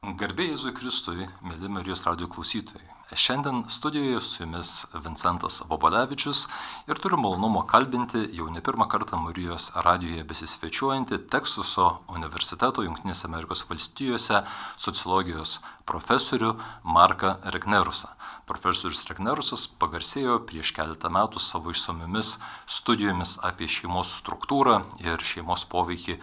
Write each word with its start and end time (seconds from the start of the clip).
Garbė 0.00 0.46
Jėzui 0.46 0.70
Kristui, 0.72 1.26
mėly 1.44 1.68
Marijos 1.68 2.06
radio 2.06 2.24
klausytojai. 2.32 2.86
Šiandien 3.12 3.66
studijoje 3.68 4.20
su 4.24 4.38
jumis 4.40 4.70
Vincentas 5.04 5.58
Vobolevičius 5.68 6.46
ir 6.88 7.00
turiu 7.04 7.18
malonumo 7.20 7.60
kalbinti 7.68 8.22
jau 8.38 8.46
ne 8.48 8.62
pirmą 8.64 8.86
kartą 8.88 9.18
Marijos 9.20 9.66
radijoje 9.86 10.24
besisvečiuojantį 10.30 11.18
Teksaso 11.34 11.88
universiteto 12.16 12.84
Junktinėse 12.86 13.28
Amerikos 13.28 13.66
valstijose 13.68 14.40
sociologijos 14.80 15.58
profesorių 15.90 16.54
Marką 16.96 17.34
Regnerusą. 17.56 18.14
Profesorius 18.48 19.04
Regnerusas 19.10 19.66
pagarsėjo 19.82 20.38
prieš 20.48 20.72
keletą 20.78 21.12
metų 21.12 21.44
savo 21.44 21.74
išsamiomis 21.76 22.38
studijomis 22.78 23.36
apie 23.50 23.68
šeimos 23.68 24.14
struktūrą 24.22 24.80
ir 25.04 25.20
šeimos 25.32 25.68
poveikį 25.68 26.16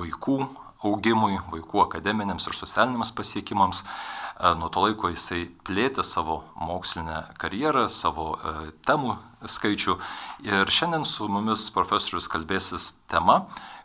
vaikų 0.00 0.38
augimui, 0.84 1.38
vaikų 1.50 1.82
akademiniams 1.86 2.46
ir 2.48 2.56
socialiniams 2.58 3.12
pasiekimams. 3.16 3.82
E, 3.82 4.52
nuo 4.60 4.70
to 4.70 4.84
laiko 4.84 5.10
jisai 5.12 5.46
plėtė 5.66 6.04
savo 6.06 6.42
mokslinę 6.60 7.24
karjerą, 7.40 7.88
savo 7.90 8.30
e, 8.36 8.54
temų 8.86 9.16
skaičių. 9.42 9.98
Ir 10.46 10.70
šiandien 10.70 11.06
su 11.08 11.28
mumis 11.30 11.68
profesorius 11.74 12.30
kalbėsis 12.30 12.92
tema 13.10 13.44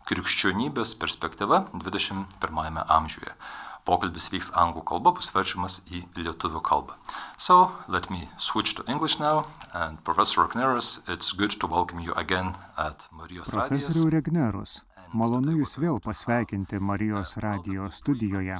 Krikščionybės 0.09 0.97
perspektyva 0.99 1.63
21 1.73 2.81
amžiuje. 2.83 3.37
Pokalbis 3.83 4.29
vyks 4.31 4.53
anglų 4.55 4.83
kalba, 4.87 5.11
bus 5.15 5.27
verčiamas 5.35 5.81
į 5.91 6.05
lietuvių 6.15 6.61
kalbą. 6.63 6.95
So, 7.35 7.71
let 7.91 8.07
me 8.09 8.29
switch 8.37 8.77
to 8.77 8.85
English 8.87 9.19
now. 9.19 9.43
And 9.73 9.99
Professor 10.07 10.45
Regnerus, 10.45 11.01
it's 11.09 11.33
good 11.33 11.59
to 11.59 11.67
welcome 11.67 11.99
you 11.99 12.13
again 12.15 12.55
at 12.77 13.07
Marijos 13.11 13.51
Radijas. 13.51 13.89
Profesorių 13.89 14.13
Regnerus, 14.15 14.79
Malonu 15.13 15.51
Jūs 15.59 15.75
vėl 15.77 15.99
pasveikinti 16.01 16.79
Marijos 16.81 17.35
radio 17.43 17.85
studijoje. 17.93 18.55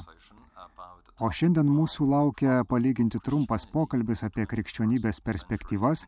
O 1.18 1.30
šiandien 1.34 1.66
mūsų 1.66 2.06
laukia 2.06 2.60
palyginti 2.70 3.18
trumpas 3.26 3.64
pokalbis 3.72 4.22
apie 4.22 4.46
krikščionybės 4.46 5.18
perspektyvas 5.26 6.04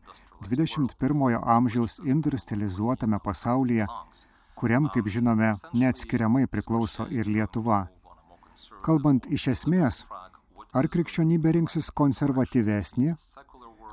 21-ojo 0.47 1.41
amžiaus 1.57 1.97
industrializuotame 1.99 3.19
pasaulyje, 3.25 3.89
kuriam, 4.55 4.87
kaip 4.95 5.11
žinome, 5.11 5.51
neatskiriamai 5.75 6.47
priklauso 6.47 7.09
ir 7.11 7.27
Lietuva. 7.27 7.83
Kalbant 8.87 9.27
iš 9.27 9.49
esmės, 9.51 10.05
ar 10.71 10.87
krikščionybė 10.87 11.57
rinksis 11.59 11.91
konservatyvesnį 11.91 13.13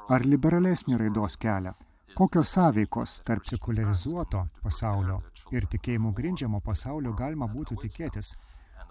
ar 0.06 0.30
liberalesnį 0.30 1.02
raidos 1.02 1.34
kelią? 1.34 1.74
Kokios 2.14 2.54
sąveikos 2.54 3.24
tarp 3.26 3.50
sekularizuoto 3.50 4.46
pasaulio 4.62 5.18
ir 5.52 5.66
tikėjimu 5.70 6.12
grindžiamo 6.16 6.60
pasaulio 6.64 7.12
galima 7.12 7.48
būtų 7.50 7.76
tikėtis. 7.84 8.34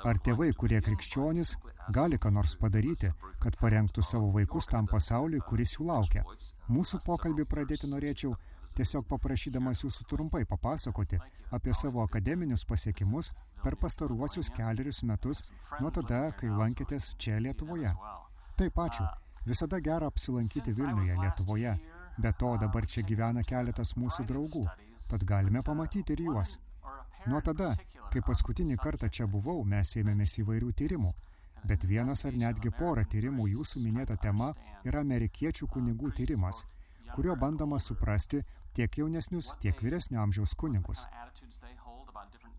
Ar 0.03 0.17
tėvai, 0.19 0.49
kurie 0.59 0.81
krikščionys, 0.83 1.53
gali 1.95 2.17
ką 2.19 2.31
nors 2.35 2.55
padaryti, 2.59 3.11
kad 3.39 3.55
parengtų 3.61 4.03
savo 4.03 4.31
vaikus 4.35 4.67
tam 4.71 4.87
pasauliui, 4.91 5.39
kuris 5.47 5.77
jų 5.77 5.87
laukia? 5.87 6.25
Mūsų 6.67 6.99
pokalbį 7.05 7.45
pradėti 7.47 7.87
norėčiau 7.87 8.33
tiesiog 8.77 9.07
paprašydamas 9.07 9.83
jūsų 9.85 10.07
trumpai 10.09 10.43
papasakoti 10.49 11.19
apie 11.55 11.73
savo 11.77 12.03
akademinius 12.03 12.65
pasiekimus 12.65 13.31
per 13.63 13.77
pastaruosius 13.79 14.49
keliarius 14.57 15.03
metus 15.07 15.43
nuo 15.79 15.91
tada, 15.93 16.25
kai 16.39 16.49
lankėtės 16.51 17.13
čia 17.17 17.39
Lietuvoje. 17.39 17.93
Taip, 18.57 18.79
ačiū. 18.87 19.07
Visada 19.45 19.79
gera 19.83 20.07
apsilankyti 20.11 20.71
Vilniuje, 20.71 21.15
Lietuvoje. 21.19 21.77
Be 22.17 22.31
to, 22.39 22.55
dabar 22.61 22.85
čia 22.85 23.01
gyvena 23.07 23.43
keletas 23.47 23.95
mūsų 23.97 24.27
draugų 24.29 24.67
tad 25.09 25.25
galime 25.27 25.61
pamatyti 25.65 26.13
ir 26.13 26.23
juos. 26.27 26.57
Nuo 27.25 27.39
tada, 27.45 27.73
kai 28.11 28.21
paskutinį 28.25 28.77
kartą 28.83 29.09
čia 29.09 29.27
buvau, 29.27 29.63
mes 29.63 29.95
ėmėmės 29.99 30.37
įvairių 30.43 30.71
tyrimų, 30.79 31.13
bet 31.67 31.85
vienas 31.87 32.25
ar 32.27 32.35
netgi 32.35 32.71
porą 32.79 33.05
tyrimų 33.09 33.47
jūsų 33.53 33.83
minėta 33.83 34.17
tema 34.19 34.51
yra 34.83 35.03
amerikiečių 35.05 35.69
kunigų 35.75 36.11
tyrimas, 36.17 36.65
kurio 37.15 37.35
bandoma 37.39 37.79
suprasti 37.79 38.43
tiek 38.75 38.97
jaunesnius, 38.97 39.53
tiek 39.61 39.79
vyresnio 39.85 40.21
amžiaus 40.23 40.55
kunigus. 40.59 41.05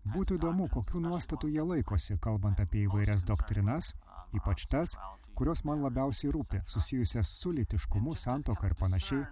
Būtų 0.05 0.37
įdomu, 0.37 0.67
kokiu 0.69 1.01
nuostatų 1.01 1.49
jie 1.53 1.63
laikosi, 1.65 2.17
kalbant 2.21 2.59
apie 2.61 2.83
įvairias 2.85 3.23
doktrinas, 3.25 3.93
ypač 4.37 4.67
tas, 4.69 4.93
kurios 5.35 5.63
man 5.65 5.81
labiausiai 5.81 6.33
rūpi, 6.33 6.61
susijusias 6.69 7.31
su 7.41 7.51
litiškumu, 7.57 8.13
santoka 8.15 8.69
ir 8.69 8.75
panašiai, 8.79 9.25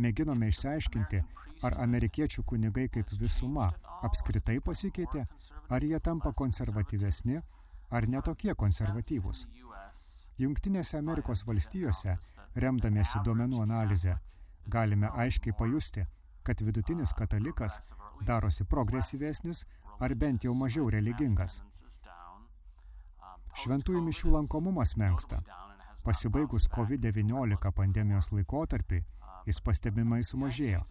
mėginome 0.00 0.48
išsiaiškinti, 0.50 1.22
Ar 1.60 1.74
amerikiečių 1.84 2.42
kunigai 2.48 2.86
kaip 2.88 3.10
visuma 3.20 3.66
apskritai 4.06 4.60
pasikeitė, 4.64 5.26
ar 5.68 5.84
jie 5.84 5.98
tampa 6.00 6.32
konservatyvesni, 6.32 7.42
ar 7.92 8.06
netokie 8.08 8.54
konservatyvūs. 8.62 9.42
Junktinėse 10.40 10.96
Amerikos 10.96 11.44
valstijose, 11.44 12.16
remdamiesi 12.64 13.20
duomenų 13.26 13.60
analizę, 13.66 14.16
galime 14.72 15.12
aiškiai 15.24 15.52
pajusti, 15.58 16.06
kad 16.48 16.64
vidutinis 16.64 17.12
katalikas 17.12 17.76
darosi 18.24 18.64
progresyvesnis 18.64 19.66
ar 20.00 20.16
bent 20.16 20.48
jau 20.48 20.56
mažiau 20.56 20.88
religingas. 20.88 21.60
Šventųjų 23.60 24.00
mišių 24.08 24.32
lankomumas 24.38 24.96
menksta. 24.96 25.44
Pasibaigus 26.06 26.70
COVID-19 26.72 27.74
pandemijos 27.76 28.30
laikotarpį, 28.32 29.04
jis 29.46 29.60
pastebimai 29.64 30.22
sumažėjo 30.26 30.82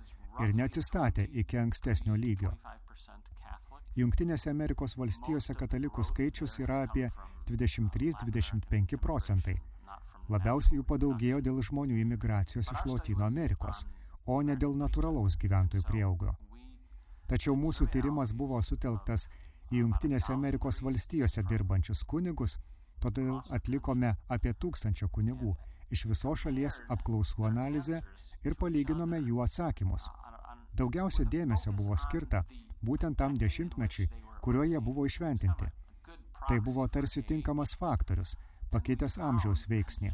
ir 0.44 0.54
neatsistatė 0.56 1.28
iki 1.42 1.60
ankstesnio 1.60 2.16
lygio. 2.16 2.54
Junktinėse 4.00 4.52
Amerikos 4.52 4.96
valstijose 4.98 5.56
katalikų 5.60 6.04
skaičius 6.08 6.60
yra 6.64 6.84
apie 6.86 7.10
23-25 7.50 9.00
procentai. 9.02 9.58
Labiausiai 10.30 10.78
jų 10.78 10.86
padaugėjo 10.88 11.42
dėl 11.48 11.58
žmonių 11.66 11.98
imigracijos 12.04 12.70
iš 12.72 12.86
Lotino 12.86 13.26
Amerikos, 13.26 13.86
o 14.26 14.42
ne 14.46 14.56
dėl 14.56 14.76
natūralaus 14.78 15.36
gyventojų 15.42 15.84
prieaugio. 15.90 16.36
Tačiau 17.30 17.56
mūsų 17.58 17.90
tyrimas 17.94 18.32
buvo 18.34 18.62
sutelktas 18.62 19.28
į 19.74 19.82
Junktinėse 19.82 20.32
Amerikos 20.34 20.84
valstijose 20.86 21.44
dirbančius 21.50 22.06
kunigus, 22.06 22.60
todėl 23.02 23.42
atlikome 23.50 24.16
apie 24.30 24.54
tūkstančio 24.54 25.10
kunigų 25.10 25.56
iš 25.90 26.06
viso 26.12 26.36
šalies 26.36 26.82
apklausų 26.96 27.46
analizę 27.50 28.02
ir 28.46 28.56
palyginome 28.56 29.20
jų 29.22 29.44
atsakymus. 29.46 30.08
Daugiausia 30.78 31.26
dėmesio 31.26 31.74
buvo 31.76 31.98
skirta 31.98 32.44
būtent 32.86 33.18
tam 33.20 33.36
dešimtmečiui, 33.38 34.10
kuriuo 34.42 34.64
jie 34.64 34.80
buvo 34.80 35.06
išventinti. 35.06 35.70
Tai 36.48 36.60
buvo 36.66 36.88
tarsi 36.88 37.24
tinkamas 37.24 37.76
faktorius, 37.78 38.36
pakeitęs 38.72 39.18
amžiaus 39.30 39.66
veiksnį. 39.70 40.12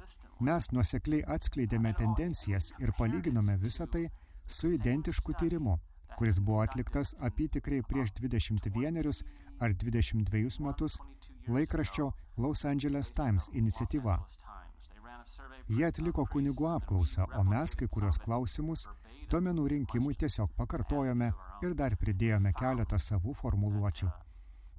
Mes 0.48 0.70
nuosekliai 0.76 1.24
atskleidėme 1.36 1.94
tendencijas 2.00 2.72
ir 2.84 2.92
palyginome 2.98 3.56
visą 3.62 3.88
tai 3.88 4.08
su 4.48 4.72
identišku 4.76 5.36
tyrimu, 5.40 5.78
kuris 6.18 6.40
buvo 6.40 6.64
atliktas 6.64 7.14
apytikrai 7.30 7.82
prieš 7.88 8.16
21 8.20 9.24
ar 9.60 9.78
22 9.86 10.60
metus 10.66 10.98
laikraščio 11.48 12.12
Los 12.38 12.66
Angeles 12.66 13.12
Times 13.12 13.50
iniciatyva. 13.54 14.20
Jie 15.66 15.88
atliko 15.88 16.28
kunigų 16.30 16.68
apklausą, 16.70 17.26
o 17.40 17.44
mes 17.44 17.74
kai 17.80 17.88
kurios 17.90 18.20
klausimus 18.22 18.86
Duomenų 19.32 19.64
rinkimui 19.72 20.14
tiesiog 20.22 20.52
pakartojome 20.54 21.32
ir 21.66 21.74
dar 21.74 21.96
pridėjome 21.98 22.52
keletą 22.54 23.00
savų 23.02 23.34
formuluočių. 23.40 24.10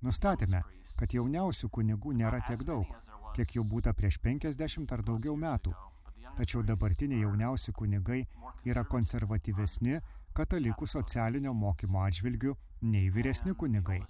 Nustatėme, 0.06 0.60
kad 1.00 1.16
jauniausių 1.16 1.70
kunigų 1.74 2.14
nėra 2.20 2.38
tiek 2.46 2.62
daug, 2.68 2.86
kiek 3.34 3.56
jau 3.56 3.64
būta 3.66 3.90
prieš 3.98 4.20
50 4.22 4.94
ar 4.94 5.02
daugiau 5.02 5.34
metų. 5.34 5.74
Tačiau 6.38 6.62
dabartiniai 6.62 7.24
jauniausi 7.24 7.74
kunigai 7.74 8.20
yra 8.70 8.84
konservatyvesni 8.86 9.98
katalikų 10.38 10.86
socialinio 10.86 11.54
mokymo 11.56 12.04
atžvilgių 12.06 12.54
nei 12.92 13.10
vyresni 13.10 13.56
kunigai. 13.58 14.02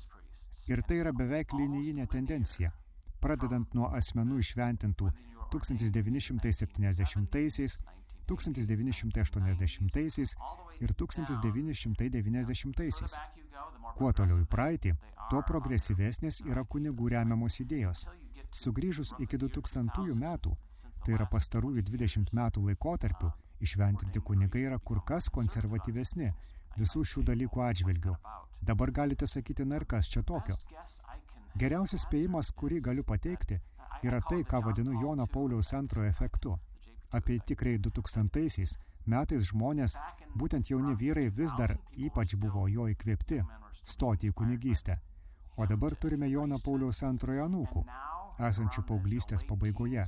Ir 0.68 0.82
tai 0.84 1.00
yra 1.00 1.14
beveik 1.16 1.56
linijinė 1.56 2.10
tendencija. 2.12 2.74
Pradedant 3.22 3.72
nuo 3.78 3.88
asmenų 3.96 4.42
išventintų 4.44 5.12
1970-aisiais 5.52 7.78
1980 8.26 10.34
ir 10.80 10.92
1990. 10.92 13.20
Kuo 13.96 14.12
toliau 14.12 14.38
į 14.42 14.46
praeitį, 14.50 14.92
tuo 15.30 15.42
progresyvesnės 15.46 16.42
yra 16.50 16.64
kunigų 16.64 17.08
remiamos 17.14 17.60
idėjos. 17.62 18.06
Sugrįžus 18.56 19.14
iki 19.22 19.36
2000 19.38 20.14
metų, 20.18 20.56
tai 21.04 21.12
yra 21.14 21.26
pastarųjų 21.30 21.82
20 21.86 22.34
metų 22.34 22.58
laikotarpių, 22.66 23.30
išventinti 23.62 24.20
kunigai 24.20 24.62
yra 24.68 24.78
kur 24.78 25.00
kas 25.06 25.28
konservatyvesni 25.32 26.32
visų 26.76 27.04
šių 27.10 27.22
dalykų 27.30 27.58
atžvilgių. 27.68 28.14
Dabar 28.66 28.90
galite 28.90 29.26
sakyti, 29.30 29.64
na 29.64 29.76
ir 29.80 29.86
kas 29.86 30.10
čia 30.12 30.22
tokio. 30.26 30.56
Geriausias 31.56 32.04
spėjimas, 32.04 32.52
kurį 32.52 32.82
galiu 32.84 33.04
pateikti, 33.06 33.60
yra 34.02 34.20
tai, 34.28 34.44
ką 34.44 34.62
vadinu 34.64 35.00
Jono 35.00 35.26
Pauliaus 35.26 35.72
antrojo 35.74 36.08
efektu– 36.08 36.56
Apie 37.16 37.38
tikrai 37.38 37.78
2000 37.78 38.76
metais 39.06 39.48
žmonės, 39.48 39.94
būtent 40.36 40.70
jauni 40.70 40.94
vyrai, 40.98 41.28
vis 41.30 41.54
dar 41.56 41.76
ypač 41.94 42.34
buvo 42.36 42.66
jo 42.68 42.88
įkvėpti 42.90 43.42
stoti 43.86 44.32
į 44.32 44.34
kunigystę. 44.34 44.98
O 45.56 45.66
dabar 45.70 45.94
turime 45.94 46.28
Jono 46.28 46.58
Pauliaus 46.58 47.02
antrojo 47.02 47.46
anūkų. 47.46 47.84
esančių 48.48 48.82
paauglystės 48.88 49.44
pabaigoje 49.48 50.04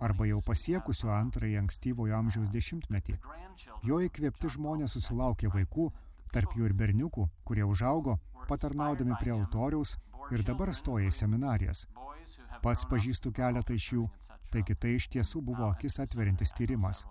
arba 0.00 0.26
jau 0.26 0.40
pasiekusių 0.42 1.10
antrąjį 1.14 1.58
ankstyvojo 1.58 2.16
amžiaus 2.16 2.48
dešimtmetį. 2.50 3.18
Jo 3.84 4.00
įkvėpti 4.00 4.48
žmonės 4.56 4.92
susilaukė 4.96 5.48
vaikų, 5.54 5.92
tarp 6.32 6.56
jų 6.56 6.64
ir 6.64 6.74
berniukų, 6.74 7.28
kurie 7.44 7.64
užaugo, 7.64 8.18
patarnaudami 8.48 9.14
prie 9.20 9.32
altoriaus 9.36 9.96
ir 10.34 10.44
dabar 10.46 10.72
stoja 10.74 11.08
į 11.08 11.14
seminarijas. 11.14 11.86
Pats 12.62 12.86
pažįstu 12.90 13.32
keletą 13.34 13.76
iš 13.76 13.92
jų, 13.94 14.08
taigi 14.52 14.74
tai 14.74 14.96
iš 14.98 15.08
tiesų 15.14 15.42
buvo 15.44 15.68
akis 15.68 15.98
atverintis 16.04 16.54
tyrimas. 16.58 17.04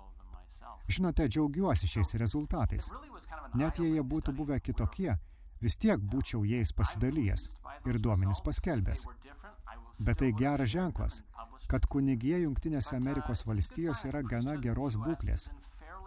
Žinote, 0.87 1.27
džiaugiuosi 1.27 1.87
šiais 1.91 2.13
rezultatais. 2.21 2.89
Net 3.59 3.79
jei 3.79 3.95
jie 3.95 4.03
būtų 4.13 4.33
buvę 4.37 4.59
kitokie, 4.63 5.17
vis 5.61 5.77
tiek 5.77 5.99
būčiau 6.13 6.45
jais 6.47 6.71
pasidalijęs 6.73 7.47
ir 7.89 7.99
duomenis 7.99 8.43
paskelbęs. 8.45 9.05
Bet 9.99 10.21
tai 10.21 10.31
geras 10.31 10.71
ženklas, 10.71 11.23
kad 11.67 11.87
kunigija 11.91 12.39
Junktinėse 12.43 12.95
Amerikos 12.95 13.43
valstijose 13.47 14.11
yra 14.11 14.21
gana 14.23 14.55
geros 14.63 14.95
būklės 15.01 15.49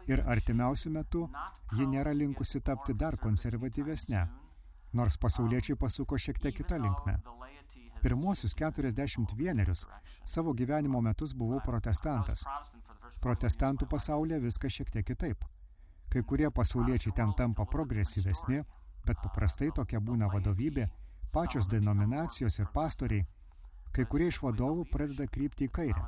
ir 0.08 0.22
artimiausių 0.34 0.92
metų 0.94 1.26
ji 1.76 1.86
nėra 1.90 2.14
linkusi 2.16 2.62
tapti 2.64 2.94
dar 2.94 3.18
konservatyvesnė, 3.20 4.22
nors 4.92 5.16
pasauliečiai 5.22 5.78
pasuko 5.78 6.18
šiek 6.18 6.38
tiek 6.42 6.56
kitą 6.56 6.78
linkmę. 6.82 7.16
Pirmuosius 8.02 8.54
41 8.54 9.74
savo 10.24 10.54
gyvenimo 10.54 11.00
metus 11.00 11.34
buvau 11.34 11.60
protestantas. 11.64 12.44
Protestantų 13.20 13.88
pasaulyje 13.90 14.40
viskas 14.40 14.72
šiek 14.72 14.90
tiek 14.90 15.06
kitaip. 15.06 15.44
Kai 16.10 16.22
kurie 16.22 16.50
pasauliečiai 16.50 17.12
ten 17.16 17.34
tampa 17.36 17.66
progresyvesni, 17.66 18.62
bet 19.06 19.20
paprastai 19.22 19.70
tokia 19.76 20.00
būna 20.00 20.30
vadovybė, 20.32 20.88
pačios 21.34 21.68
denominacijos 21.68 22.58
ir 22.58 22.72
pastoriai– 22.74 23.26
Kai 23.90 24.06
kurie 24.06 24.28
iš 24.30 24.38
vadovų 24.44 24.84
pradeda 24.92 25.26
krypti 25.26 25.66
į 25.66 25.72
kairę. 25.74 26.04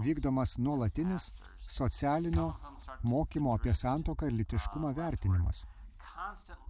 Vykdomas 0.00 0.56
nuolatinis 0.58 1.28
socialinio 1.68 2.46
mokymo 3.04 3.52
apie 3.56 3.74
santoką 3.76 4.30
ir 4.30 4.38
litiškumą 4.38 4.94
vertinimas. 4.96 5.66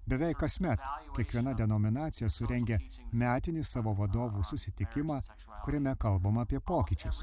Beveik 0.09 0.39
kasmet 0.43 0.81
kiekviena 1.17 1.55
denominacija 1.59 2.29
surengia 2.29 2.79
metinį 3.13 3.65
savo 3.65 3.95
vadovų 3.99 4.45
susitikimą, 4.51 5.21
kuriame 5.65 5.95
kalbama 6.05 6.47
apie 6.47 6.61
pokyčius. 6.61 7.23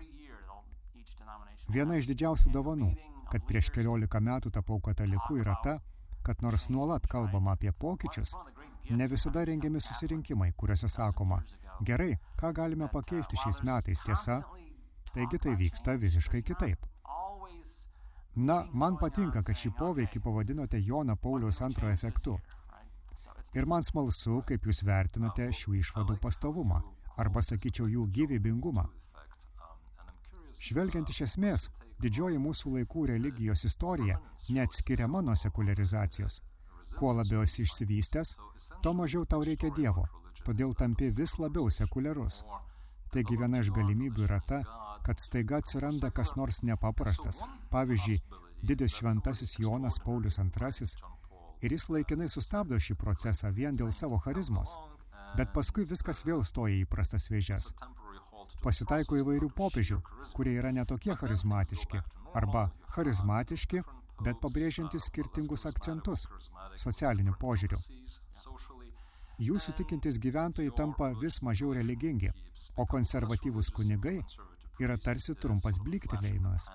Viena 1.70 2.00
iš 2.00 2.10
didžiausių 2.10 2.52
dovanų, 2.56 2.90
kad 3.30 3.46
prieš 3.46 3.70
keliolika 3.76 4.20
metų 4.20 4.52
tapau 4.56 4.80
kataliku, 4.82 5.38
yra 5.44 5.56
ta, 5.64 5.78
kad 6.26 6.42
nors 6.42 6.70
nuolat 6.70 7.08
kalbama 7.08 7.54
apie 7.58 7.72
pokyčius, 7.72 8.36
ne 8.90 9.08
visada 9.08 9.46
rengiami 9.46 9.82
susirinkimai, 9.82 10.52
kuriuose 10.58 10.90
sakoma, 10.90 11.44
Gerai, 11.80 12.18
ką 12.36 12.52
galime 12.52 12.90
pakeisti 12.92 13.38
šiais 13.40 13.62
metais, 13.64 14.02
tiesa? 14.04 14.42
Taigi 15.14 15.40
tai 15.40 15.54
vyksta 15.60 15.96
visiškai 16.02 16.42
kitaip. 16.44 16.89
Na, 18.40 18.62
man 18.72 18.96
patinka, 18.96 19.42
kad 19.44 19.58
šį 19.60 19.74
poveikį 19.76 20.22
pavadinote 20.24 20.80
Joną 20.80 21.18
Pauliaus 21.20 21.58
antrojo 21.66 21.92
efektu. 21.92 22.38
Ir 23.58 23.66
man 23.68 23.84
smalsu, 23.84 24.38
kaip 24.48 24.64
jūs 24.64 24.80
vertinate 24.88 25.50
šių 25.60 25.74
išvadų 25.82 26.16
pastovumą, 26.24 26.78
arba 27.20 27.44
sakyčiau 27.44 27.90
jų 27.92 28.06
gyvybingumą. 28.16 28.86
Žvelgiant 30.56 31.12
iš 31.12 31.20
esmės, 31.28 31.68
didžioji 32.00 32.40
mūsų 32.40 32.78
laikų 32.78 33.06
religijos 33.12 33.66
istorija 33.68 34.22
neatskiriama 34.48 35.20
nuo 35.26 35.36
sekularizacijos. 35.36 36.40
Kuo 36.96 37.12
labiau 37.20 37.44
esi 37.44 37.66
išsivystęs, 37.68 38.38
to 38.84 38.96
mažiau 38.96 39.28
tau 39.28 39.44
reikia 39.44 39.74
Dievo, 39.76 40.08
todėl 40.48 40.72
tampi 40.80 41.12
vis 41.12 41.36
labiau 41.44 41.68
sekuliarus. 41.68 42.40
Taigi 43.12 43.36
viena 43.36 43.60
iš 43.60 43.74
galimybių 43.76 44.30
yra 44.30 44.40
ta, 44.48 44.64
kad 45.06 45.20
staiga 45.20 45.60
atsiranda 45.62 46.12
kas 46.12 46.36
nors 46.36 46.62
nepaprastas. 46.64 47.42
Pavyzdžiui, 47.72 48.20
didis 48.62 48.98
šventasis 49.00 49.60
Jonas 49.60 50.00
Paulius 50.06 50.38
II 50.38 50.90
ir 51.62 51.76
jis 51.76 51.90
laikinai 51.92 52.30
sustabdo 52.32 52.80
šį 52.80 52.96
procesą 53.00 53.52
vien 53.52 53.76
dėl 53.76 53.92
savo 53.96 54.20
charizmos, 54.26 54.76
bet 55.38 55.52
paskui 55.56 55.86
viskas 55.88 56.24
vėl 56.26 56.44
stoja 56.44 56.76
į 56.80 56.86
prastas 56.92 57.30
vėžes. 57.32 57.74
Pasitaiko 58.64 59.20
įvairių 59.20 59.50
popiežių, 59.56 60.00
kurie 60.36 60.58
yra 60.60 60.72
netokie 60.76 61.16
charizmatiški, 61.16 62.02
arba 62.36 62.70
charizmatiški, 62.96 63.84
bet 64.24 64.40
pabrėžiantys 64.44 65.08
skirtingus 65.08 65.66
akcentus 65.70 66.26
socialiniu 66.76 67.36
požiūriu. 67.40 67.80
Jūsų 69.40 69.74
tikintis 69.80 70.20
gyventojai 70.20 70.74
tampa 70.76 71.14
vis 71.22 71.40
mažiau 71.48 71.72
religingi, 71.78 72.34
o 72.76 72.84
konservatyvūs 72.84 73.72
kunigai 73.72 74.18
yra 74.80 74.98
tarsi 74.98 75.36
trumpas 75.36 75.80
bliktelėjimas. 75.84 76.68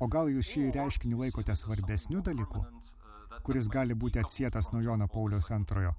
O 0.00 0.08
gal 0.08 0.30
jūs 0.32 0.48
šį 0.52 0.70
reiškinį 0.76 1.18
laikote 1.22 1.54
svarbesnių 1.56 2.22
dalykų, 2.28 2.62
kuris 3.46 3.68
gali 3.72 3.94
būti 3.94 4.22
atsietas 4.22 4.70
nuo 4.72 4.80
Jono 4.84 5.08
Pauliaus 5.12 5.50
antrojo, 5.56 5.92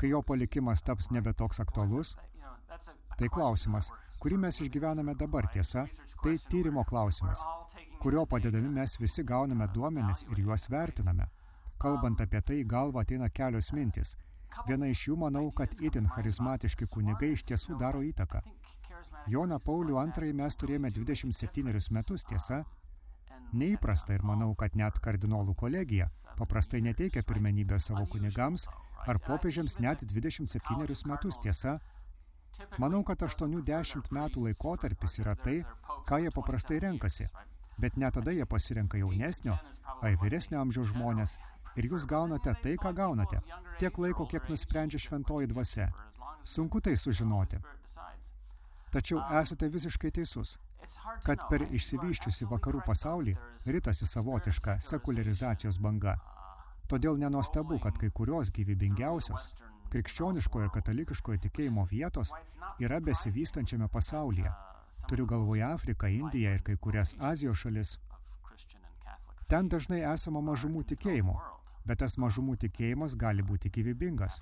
kai 0.00 0.12
jo 0.12 0.20
palikimas 0.22 0.84
taps 0.84 1.08
nebe 1.10 1.32
toks 1.32 1.62
aktualus? 1.64 2.14
Tai 3.16 3.30
klausimas, 3.32 3.88
kurį 4.20 4.42
mes 4.44 4.60
išgyvename 4.60 5.16
dabar 5.16 5.48
tiesa, 5.52 5.86
tai 6.22 6.36
tyrimo 6.50 6.84
klausimas, 6.84 7.46
kurio 8.02 8.26
padedami 8.28 8.68
mes 8.76 8.98
visi 9.00 9.24
gauname 9.24 9.70
duomenis 9.72 10.26
ir 10.28 10.44
juos 10.44 10.68
vertiname. 10.70 11.30
Kalbant 11.80 12.20
apie 12.20 12.40
tai, 12.40 12.62
galva 12.64 13.04
ateina 13.04 13.32
kelios 13.32 13.72
mintis– 13.72 14.16
Viena 14.64 14.88
iš 14.88 15.02
jų 15.08 15.16
manau, 15.20 15.50
kad 15.52 15.74
itin 15.84 16.08
charizmatiški 16.08 16.88
kunigai 16.92 17.34
iš 17.34 17.44
tiesų 17.50 17.76
daro 17.80 18.00
įtaką. 18.06 18.40
Joną 19.26 19.56
Paulių 19.58 19.96
II 19.98 20.34
mes 20.38 20.54
turėjome 20.54 20.92
27 20.94 21.90
metus, 21.90 22.22
tiesa? 22.30 22.60
Neįprasta 23.58 24.14
ir 24.14 24.22
manau, 24.22 24.52
kad 24.54 24.76
net 24.78 25.00
kardinolų 25.02 25.54
kolegija 25.58 26.06
paprastai 26.38 26.78
neteikia 26.84 27.24
pirmenybę 27.26 27.78
savo 27.82 28.04
kunigams 28.06 28.68
ar 29.06 29.18
popiežiams 29.18 29.80
net 29.82 30.04
27 30.06 31.08
metus, 31.10 31.38
tiesa? 31.42 31.80
Manau, 32.78 33.02
kad 33.02 33.24
80 33.26 34.12
metų 34.14 34.44
laikotarpis 34.44 35.18
yra 35.18 35.34
tai, 35.34 35.56
ką 36.06 36.20
jie 36.22 36.30
paprastai 36.30 36.78
renkasi, 36.84 37.26
bet 37.82 37.98
net 37.98 38.14
tada 38.14 38.30
jie 38.30 38.46
pasirenka 38.46 39.00
jaunesnio 39.00 39.56
ar 40.02 40.14
vyresnio 40.22 40.60
amžiaus 40.62 40.92
žmonės 40.92 41.34
ir 41.74 41.90
jūs 41.90 42.06
gaunate 42.06 42.54
tai, 42.62 42.76
ką 42.78 42.94
gaunate, 42.94 43.42
tiek 43.82 43.98
laiko, 43.98 44.28
kiek 44.30 44.46
nusprendžia 44.52 45.02
šventoji 45.02 45.50
dvasia. 45.50 45.90
Sunku 46.46 46.78
tai 46.80 46.94
sužinoti. 46.94 47.58
Tačiau 48.94 49.20
esate 49.40 49.68
visiškai 49.68 50.12
teisus, 50.18 50.56
kad 51.26 51.42
per 51.50 51.66
išsivyščiusi 51.78 52.48
vakarų 52.52 52.84
pasaulį 52.86 53.34
ritasi 53.74 54.06
savotiška 54.06 54.78
sekularizacijos 54.88 55.80
banga. 55.82 56.16
Todėl 56.86 57.18
nenostabu, 57.18 57.80
kad 57.82 57.98
kai 57.98 58.12
kurios 58.14 58.52
gyvybingiausios 58.54 59.48
krikščioniškojo 59.90 60.68
ir 60.68 60.72
katalikiškojo 60.74 61.40
tikėjimo 61.46 61.86
vietos 61.90 62.32
yra 62.82 63.00
besivystančiame 63.02 63.88
pasaulyje. 63.92 64.52
Turiu 65.10 65.26
galvoje 65.30 65.62
Afriką, 65.66 66.10
Indiją 66.10 66.54
ir 66.56 66.62
kai 66.66 66.76
kurias 66.76 67.14
Azijos 67.18 67.62
šalis. 67.62 67.96
Ten 69.50 69.68
dažnai 69.70 70.00
esama 70.12 70.42
mažumų 70.42 70.82
tikėjimo, 70.92 71.36
bet 71.86 72.02
tas 72.02 72.16
mažumų 72.18 72.56
tikėjimas 72.64 73.14
gali 73.18 73.46
būti 73.46 73.70
gyvybingas. 73.70 74.40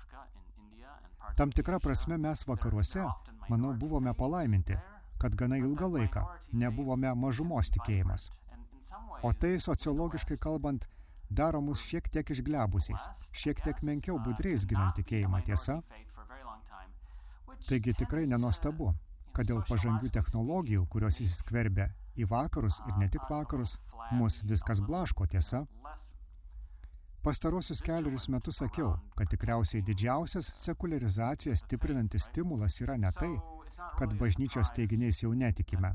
Tam 1.35 1.51
tikra 1.51 1.79
prasme 1.83 2.17
mes 2.17 2.45
vakaruose, 2.47 3.03
manau, 3.49 3.73
buvome 3.75 4.13
palaiminti, 4.15 4.77
kad 5.19 5.35
gana 5.35 5.57
ilgą 5.59 5.89
laiką 5.91 6.21
nebuvome 6.61 7.11
mažumos 7.19 7.67
tikėjimas. 7.75 8.29
O 9.23 9.33
tai 9.33 9.57
sociologiškai 9.59 10.37
kalbant, 10.39 10.85
daro 11.29 11.59
mus 11.61 11.83
šiek 11.83 12.07
tiek 12.13 12.31
išglebusiais, 12.31 13.07
šiek 13.35 13.59
tiek 13.65 13.83
menkiau 13.83 14.15
budriais 14.23 14.63
ginant 14.69 14.95
tikėjimą 14.95 15.41
tiesa. 15.49 15.81
Taigi 17.67 17.97
tikrai 17.99 18.23
nenostabu, 18.31 18.93
kad 19.35 19.51
dėl 19.51 19.59
pažangių 19.67 20.13
technologijų, 20.15 20.85
kurios 20.87 21.19
įsiskverbia 21.19 21.89
į 22.15 22.29
vakarus 22.31 22.79
ir 22.87 22.95
ne 23.01 23.11
tik 23.11 23.27
vakarus, 23.27 23.75
mus 24.15 24.39
viskas 24.47 24.79
blaško 24.79 25.27
tiesa. 25.35 25.65
Pastarosius 27.25 27.79
keliarius 27.81 28.27
metus 28.29 28.59
sakiau, 28.61 28.91
kad 29.17 29.29
tikriausiai 29.31 29.81
didžiausias 29.81 30.51
sekularizaciją 30.61 31.55
stiprinantis 31.57 32.27
stimulas 32.29 32.75
yra 32.85 32.99
ne 33.01 33.09
tai, 33.17 33.31
kad 33.97 34.13
bažnyčios 34.19 34.69
teiginiais 34.75 35.23
jau 35.23 35.31
netikime, 35.33 35.89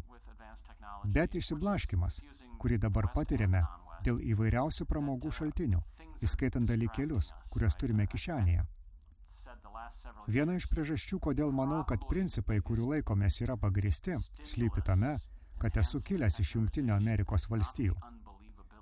bet 1.04 1.38
išsiblaškimas, 1.38 2.18
kurį 2.58 2.80
dabar 2.82 3.06
patiriame 3.14 3.62
dėl 4.02 4.18
įvairiausių 4.32 4.90
pramogų 4.90 5.30
šaltinių, 5.38 5.78
įskaitant 6.26 6.66
dalykėlius, 6.66 7.30
kuriuos 7.54 7.78
turime 7.78 8.10
kišenėje. 8.10 8.66
Viena 10.34 10.58
iš 10.58 10.66
priežasčių, 10.74 11.22
kodėl 11.30 11.54
manau, 11.54 11.84
kad 11.86 12.10
principai, 12.10 12.58
kurių 12.58 12.90
laikomės 12.96 13.38
yra 13.46 13.54
pagristi, 13.54 14.18
slypi 14.42 14.82
tame, 14.82 15.20
kad 15.62 15.78
esu 15.78 16.02
kilęs 16.02 16.42
iš 16.42 16.56
Jungtinio 16.56 16.98
Amerikos 16.98 17.46
valstijų 17.46 17.94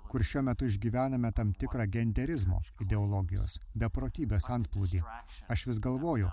kur 0.09 0.23
šiuo 0.25 0.41
metu 0.47 0.65
išgyvename 0.65 1.31
tam 1.37 1.51
tikrą 1.53 1.85
genderizmo 1.93 2.61
ideologijos, 2.81 3.59
beprotybės 3.83 4.49
antplūdį. 4.55 5.03
Aš 5.53 5.67
vis 5.69 5.79
galvoju, 5.85 6.31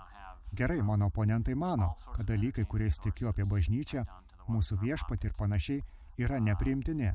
gerai, 0.57 0.79
mano 0.81 1.11
oponentai 1.11 1.55
mano, 1.55 1.93
kad 2.15 2.25
dalykai, 2.31 2.65
kuriais 2.65 2.97
tikiu 3.03 3.29
apie 3.31 3.45
bažnyčią, 3.45 4.03
mūsų 4.49 4.79
viešpatį 4.81 5.29
ir 5.29 5.37
panašiai, 5.37 5.83
yra 6.17 6.39
nepriimtini. 6.41 7.13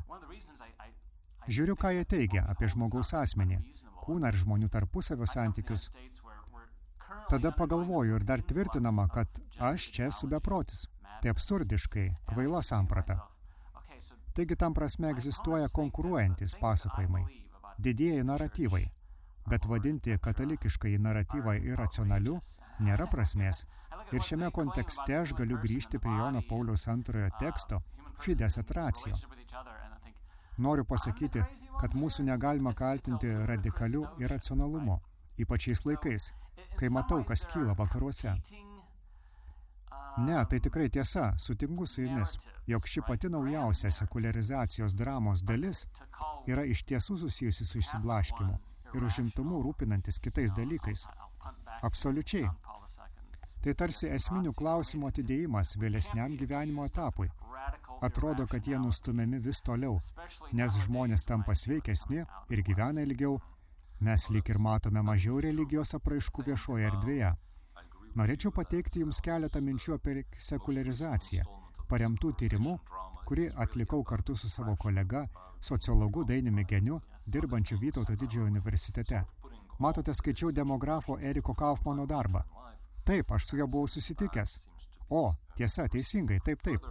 Žiūriu, 1.47 1.75
ką 1.75 1.91
jie 1.97 2.05
teigia 2.07 2.45
apie 2.47 2.71
žmogaus 2.71 3.11
asmenį, 3.19 3.59
kūną 4.05 4.31
ir 4.31 4.39
žmonių 4.39 4.71
tarpusavio 4.71 5.27
santykius. 5.27 5.89
Tada 7.29 7.51
pagalvoju 7.51 8.15
ir 8.15 8.23
dar 8.27 8.43
tvirtinama, 8.43 9.09
kad 9.11 9.43
aš 9.59 9.91
čia 9.95 10.07
esu 10.07 10.31
beprotis. 10.31 10.87
Tai 11.21 11.31
absurdiškai, 11.35 12.09
kvaila 12.31 12.63
samprata. 12.63 13.32
Taigi 14.33 14.55
tam 14.55 14.73
prasme 14.73 15.09
egzistuoja 15.13 15.67
konkuruojantis 15.69 16.55
pasakojimai, 16.61 17.23
didieji 17.77 18.23
naratyvai. 18.23 18.85
Bet 19.49 19.67
vadinti 19.69 20.17
katalikiškai 20.25 20.95
naratyvą 20.97 21.53
irracionaliu 21.69 22.39
nėra 22.81 23.05
prasmės. 23.11 23.61
Ir 24.11 24.25
šiame 24.25 24.49
kontekste 24.55 25.19
aš 25.19 25.35
galiu 25.37 25.59
grįžti 25.61 26.01
prie 26.01 26.15
Jono 26.17 26.41
Pauliaus 26.49 26.87
antrojo 26.87 27.29
teksto 27.39 27.81
Fides 28.23 28.57
et 28.57 28.71
ratio. 28.71 29.13
Noriu 30.57 30.85
pasakyti, 30.85 31.45
kad 31.79 31.93
mūsų 31.97 32.25
negalima 32.25 32.73
kaltinti 32.73 33.29
radikaliu 33.49 34.07
irracionalumu, 34.21 34.99
ypač 35.37 35.69
šiais 35.69 35.85
laikais, 35.85 36.31
kai 36.79 36.89
matau, 36.89 37.21
kas 37.23 37.45
kyla 37.53 37.77
vakaruose. 37.77 38.33
Ne, 40.17 40.45
tai 40.45 40.59
tikrai 40.59 40.89
tiesa, 40.93 41.33
sutinku 41.37 41.85
su 41.89 42.03
jumis, 42.03 42.37
jog 42.69 42.87
ši 42.87 43.01
pati 43.07 43.29
naujausia 43.33 43.91
sekularizacijos 43.91 44.93
dramos 44.95 45.41
dalis 45.41 45.85
yra 46.47 46.65
iš 46.69 46.83
tiesų 46.89 47.17
susijusi 47.23 47.65
su 47.65 47.81
išsiblaškimu 47.81 48.59
ir 48.93 49.07
užimtumu 49.09 49.63
rūpinantis 49.65 50.21
kitais 50.21 50.53
dalykais. 50.53 51.07
Absoliučiai. 51.81 52.49
Tai 53.63 53.73
tarsi 53.79 54.11
esminių 54.11 54.53
klausimų 54.59 55.09
atidėjimas 55.09 55.77
vėlesniam 55.81 56.37
gyvenimo 56.37 56.85
etapui– 56.89 57.31
atrodo, 58.01 58.47
kad 58.47 58.67
jie 58.67 58.79
nustumiami 58.79 59.39
vis 59.39 59.61
toliau, 59.61 59.99
nes 60.51 60.77
žmonės 60.85 61.23
tampa 61.27 61.55
sveikesni 61.55 62.23
ir 62.51 62.61
gyvena 62.67 63.05
ilgiau, 63.07 63.37
mes 64.03 64.29
lyg 64.35 64.49
ir 64.51 64.59
matome 64.59 65.03
mažiau 65.05 65.39
religijos 65.41 65.95
apraiškų 65.97 66.47
viešoje 66.49 66.89
erdvėje. 66.91 67.31
Norėčiau 68.19 68.51
pateikti 68.53 69.01
Jums 69.01 69.21
keletą 69.25 69.61
minčių 69.61 69.95
apie 69.97 70.23
sekularizaciją, 70.47 71.45
paremtų 71.89 72.33
tyrimų, 72.41 72.77
kurį 73.27 73.49
atlikau 73.65 74.03
kartu 74.03 74.35
su 74.35 74.49
savo 74.49 74.75
kolega, 74.77 75.25
sociologu 75.61 76.25
Dainiumi 76.29 76.65
Geniu, 76.69 76.99
dirbančiu 77.27 77.77
Vytauto 77.81 78.15
didžiojo 78.15 78.49
universitete. 78.51 79.23
Matote, 79.79 80.13
skaičiau 80.13 80.51
demografo 80.51 81.17
Eriko 81.19 81.53
Kaufmano 81.53 82.05
darbą. 82.05 82.43
Taip, 83.05 83.31
aš 83.31 83.47
su 83.49 83.57
juo 83.57 83.67
buvau 83.67 83.87
susitikęs. 83.87 84.57
O, 85.09 85.33
tiesa, 85.57 85.87
teisingai, 85.87 86.39
taip, 86.45 86.61
taip. 86.63 86.85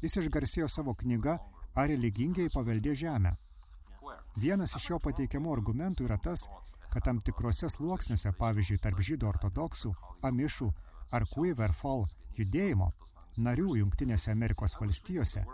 Jis 0.00 0.16
išgarsėjo 0.22 0.68
savo 0.68 0.94
knyga 0.94 1.38
Ar 1.78 1.86
religingiai 1.86 2.50
paveldė 2.50 2.96
žemę. 2.98 3.30
Vienas 4.42 4.72
iš 4.78 4.88
jo 4.90 4.98
pateikiamų 5.02 5.52
argumentų 5.54 6.06
yra 6.08 6.16
tas, 6.18 6.42
kad 6.90 7.04
tam 7.06 7.20
tikrose 7.24 7.68
sluoksniuose, 7.70 8.32
pavyzdžiui, 8.38 8.80
tarp 8.82 9.00
žydų 9.06 9.28
ortodoksų, 9.30 9.92
amišų 10.26 10.70
ar 11.14 11.26
Quiverfall 11.30 12.06
judėjimo, 12.38 12.90
narių 13.38 13.76
Junktinėse 13.80 14.32
Amerikos 14.34 14.76
valstijose, 14.80 15.44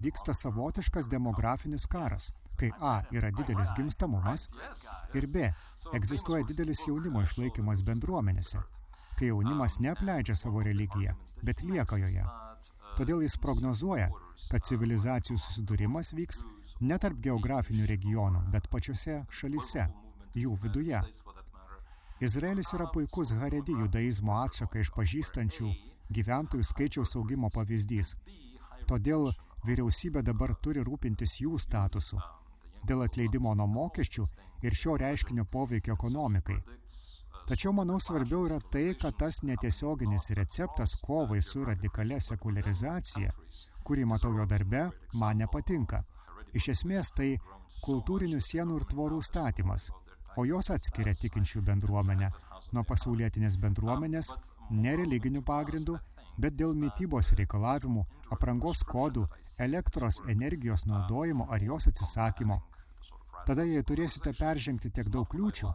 vyksta 0.00 0.34
savotiškas 0.34 1.08
demografinis 1.12 1.86
karas, 1.86 2.30
kai 2.56 2.70
A 2.80 3.00
yra 3.12 3.30
didelis 3.30 3.72
gimstamumas 3.76 4.48
ir 5.14 5.28
B 5.32 5.50
egzistuoja 5.96 6.44
didelis 6.48 6.86
jaunimo 6.88 7.22
išlaikymas 7.24 7.84
bendruomenėse, 7.86 8.62
kai 9.18 9.30
jaunimas 9.30 9.78
neapleidžia 9.84 10.36
savo 10.36 10.64
religiją, 10.64 11.16
bet 11.44 11.62
lieka 11.64 12.00
joje. 12.00 12.24
Todėl 12.96 13.20
jis 13.24 13.36
prognozuoja, 13.40 14.08
kad 14.50 14.64
civilizacijų 14.64 15.36
susidūrimas 15.36 16.14
vyks 16.16 16.44
ne 16.80 16.96
tarp 17.00 17.20
geografinių 17.24 17.88
regionų, 17.88 18.46
bet 18.52 18.68
pačiose 18.72 19.22
šalyse, 19.28 19.86
jų 20.36 20.54
viduje. 20.62 21.00
Izraelis 22.20 22.72
yra 22.76 22.86
puikus 22.92 23.34
haredi 23.40 23.76
judaizmo 23.76 24.38
atšaką 24.44 24.80
iš 24.80 24.92
pažįstančių 24.96 25.72
gyventojų 26.16 26.64
skaičiaus 26.64 27.16
augimo 27.20 27.50
pavyzdys. 27.52 28.14
Todėl 28.88 29.32
vyriausybė 29.66 30.22
dabar 30.24 30.54
turi 30.62 30.84
rūpintis 30.86 31.40
jų 31.42 31.58
statusu 31.60 32.20
dėl 32.86 33.02
atleidimo 33.06 33.54
nuo 33.58 33.66
mokesčių 33.66 34.24
ir 34.66 34.76
šio 34.80 34.96
reiškinio 35.02 35.44
poveikio 35.52 35.96
ekonomikai. 35.96 36.58
Tačiau 37.46 37.72
manau 37.74 37.98
svarbiau 38.02 38.46
yra 38.48 38.58
tai, 38.72 38.88
kad 39.00 39.18
tas 39.20 39.42
netiesioginis 39.46 40.30
receptas 40.38 40.96
kovai 41.02 41.42
su 41.42 41.62
radikalia 41.64 42.18
sekularizacija, 42.20 43.30
kurį 43.86 44.06
matau 44.12 44.32
jo 44.34 44.46
darbe, 44.50 44.88
man 45.14 45.38
nepatinka. 45.42 46.02
Iš 46.58 46.72
esmės 46.74 47.12
tai 47.14 47.36
kultūrinių 47.84 48.40
sienų 48.42 48.80
ir 48.80 48.88
tvorų 48.90 49.20
statymas, 49.22 49.90
o 50.36 50.44
jos 50.44 50.70
atskiria 50.70 51.14
tikinčių 51.16 51.62
bendruomenę 51.66 52.30
nuo 52.72 52.84
pasaulietinės 52.88 53.56
bendruomenės 53.62 54.32
ne 54.70 54.94
religinių 55.00 55.42
pagrindų, 55.46 55.98
bet 56.38 56.56
dėl 56.60 56.74
mytybos 56.76 57.32
reikalavimų, 57.38 58.04
aprangos 58.34 58.82
kodų, 58.88 59.26
elektros 59.58 60.20
energijos 60.28 60.84
naudojimo 60.86 61.46
ar 61.52 61.62
jos 61.62 61.88
atsisakymo. 61.90 62.60
Tada, 63.46 63.64
jei 63.64 63.84
turėsite 63.86 64.32
peržengti 64.36 64.90
tiek 64.90 65.08
daug 65.12 65.28
kliūčių, 65.30 65.70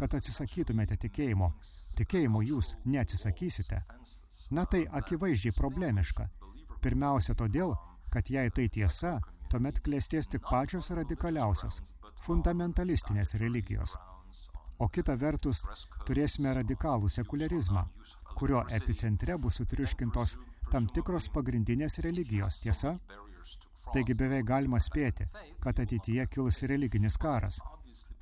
kad 0.00 0.14
atsisakytumėte 0.16 0.96
tikėjimo. 1.04 1.52
Tikėjimo 1.98 2.40
jūs 2.46 2.76
neatsisakysite. 2.88 3.82
Na 4.56 4.64
tai 4.64 4.86
akivaizdžiai 5.00 5.54
problemiška. 5.58 6.30
Pirmiausia 6.80 7.36
todėl, 7.36 7.74
kad 8.10 8.30
jei 8.32 8.50
tai 8.56 8.70
tiesa, 8.72 9.18
tuomet 9.52 9.82
klėsties 9.84 10.30
tik 10.32 10.46
pačios 10.48 10.88
radikaliausios, 10.96 11.82
fundamentalistinės 12.26 13.34
religijos. 13.42 13.96
O 14.80 14.88
kita 14.88 15.16
vertus, 15.20 15.60
turėsime 16.08 16.54
radikalų 16.56 17.10
sekularizmą, 17.12 17.82
kurio 18.38 18.62
epicentre 18.76 19.36
bus 19.38 19.58
sutriuškintos 19.60 20.36
tam 20.72 20.86
tikros 20.94 21.28
pagrindinės 21.34 21.98
religijos, 22.06 22.60
tiesa? 22.64 22.94
Taigi 23.92 24.14
beveik 24.14 24.46
galima 24.46 24.78
spėti, 24.80 25.26
kad 25.60 25.80
ateityje 25.82 26.26
kils 26.30 26.62
religinis 26.70 27.18
karas. 27.20 27.58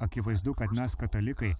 Akivaizdu, 0.02 0.54
kad 0.58 0.72
mes 0.72 0.96
katalikai 0.96 1.52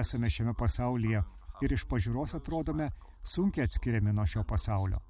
esame 0.00 0.30
šiame 0.32 0.54
pasaulyje 0.58 1.22
ir 1.62 1.74
iš 1.76 1.86
pažiūros 1.88 2.34
atrodome 2.38 2.90
sunkiai 3.34 3.68
atskiriami 3.68 4.12
nuo 4.12 4.26
šio 4.26 4.42
pasaulio. 4.48 5.00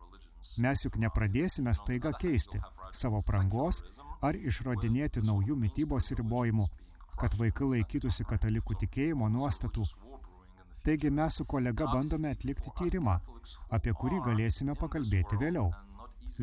Mes 0.63 0.85
juk 0.85 0.99
nepradėsime 1.01 1.73
staiga 1.75 2.13
keisti 2.21 2.61
savo 2.93 3.23
prangos 3.27 3.81
ar 4.23 4.39
išradinėti 4.39 5.23
naujų 5.27 5.57
mytybos 5.59 6.11
ribojimų, 6.19 6.67
kad 7.21 7.35
vaikai 7.39 7.69
laikytųsi 7.75 8.27
katalikų 8.29 8.79
tikėjimo 8.85 9.29
nuostatų. 9.29 9.87
Taigi 10.83 11.11
mes 11.15 11.39
su 11.39 11.45
kolega 11.47 11.87
bandome 11.93 12.33
atlikti 12.35 12.73
tyrimą, 12.79 13.19
apie 13.71 13.95
kurį 13.95 14.23
galėsime 14.27 14.75
pakalbėti 14.79 15.39
vėliau. 15.39 15.71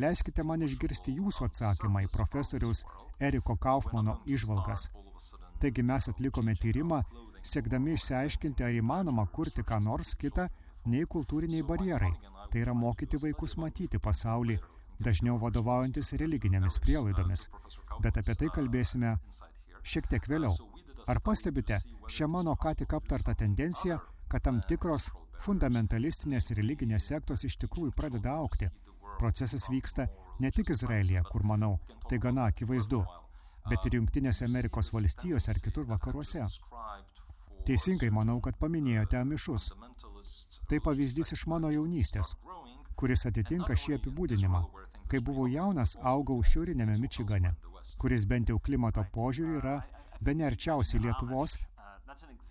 Leiskite 0.00 0.44
man 0.46 0.62
išgirsti 0.62 1.16
jūsų 1.18 1.48
atsakymą 1.48 2.04
į 2.06 2.12
profesoriaus 2.14 2.84
Eriko 3.20 3.56
Kaufmano 3.56 4.20
išvalgas. 4.24 4.88
Taigi 5.60 5.82
mes 5.84 6.08
atlikome 6.08 6.54
tyrimą 6.56 7.02
siekdami 7.42 7.94
išsiaiškinti, 7.96 8.64
ar 8.64 8.76
įmanoma 8.76 9.26
kurti 9.34 9.64
ką 9.66 9.80
nors 9.84 10.14
kitą 10.20 10.46
nei 10.86 11.06
kultūriniai 11.14 11.64
barjerai, 11.66 12.12
tai 12.50 12.62
yra 12.64 12.74
mokyti 12.76 13.20
vaikus 13.20 13.56
matyti 13.60 14.00
pasaulį, 14.00 14.58
dažniau 15.04 15.38
vadovaujantis 15.40 16.12
religinėmis 16.20 16.78
prielaidomis. 16.84 17.46
Bet 18.04 18.20
apie 18.20 18.36
tai 18.40 18.50
kalbėsime 18.54 19.16
šiek 19.82 20.08
tiek 20.10 20.28
vėliau. 20.28 20.54
Ar 21.08 21.20
pastebite 21.24 21.80
šią 22.08 22.28
mano 22.28 22.54
ką 22.60 22.74
tik 22.82 22.94
aptartą 22.94 23.34
tendenciją, 23.34 23.98
kad 24.30 24.44
tam 24.46 24.60
tikros 24.68 25.08
fundamentalistinės 25.44 26.52
religinės 26.58 27.08
sektos 27.10 27.44
iš 27.48 27.56
tikrųjų 27.64 27.96
pradeda 27.96 28.36
aukti? 28.42 28.68
Procesas 29.18 29.66
vyksta 29.68 30.06
ne 30.40 30.50
tik 30.50 30.70
Izraelyje, 30.72 31.22
kur 31.32 31.44
manau, 31.44 31.74
tai 32.08 32.18
gana 32.18 32.46
akivaizdu, 32.48 33.02
bet 33.68 33.84
ir 33.86 33.98
Junktinėse 33.98 34.46
Amerikos 34.46 34.92
valstijose 34.94 35.50
ar 35.52 35.60
kitur 35.60 35.88
vakaruose. 35.88 36.46
Teisingai 37.68 38.08
manau, 38.14 38.38
kad 38.40 38.56
paminėjote 38.60 39.18
amišus. 39.20 39.70
Tai 40.70 40.78
pavyzdys 40.86 41.34
iš 41.36 41.46
mano 41.52 41.72
jaunystės, 41.74 42.32
kuris 42.96 43.26
atitinka 43.28 43.76
šį 43.76 43.98
apibūdinimą. 43.98 44.62
Kai 45.10 45.20
buvau 45.26 45.48
jaunas, 45.50 45.96
augau 46.06 46.38
šiaurinėme 46.46 46.96
Mičigane, 47.02 47.54
kuris 47.98 48.26
bent 48.30 48.52
jau 48.52 48.58
klimato 48.62 49.04
požiūrį 49.14 49.56
yra 49.58 49.76
be 50.20 50.34
nerčiausiai 50.38 51.02
Lietuvos, 51.02 51.56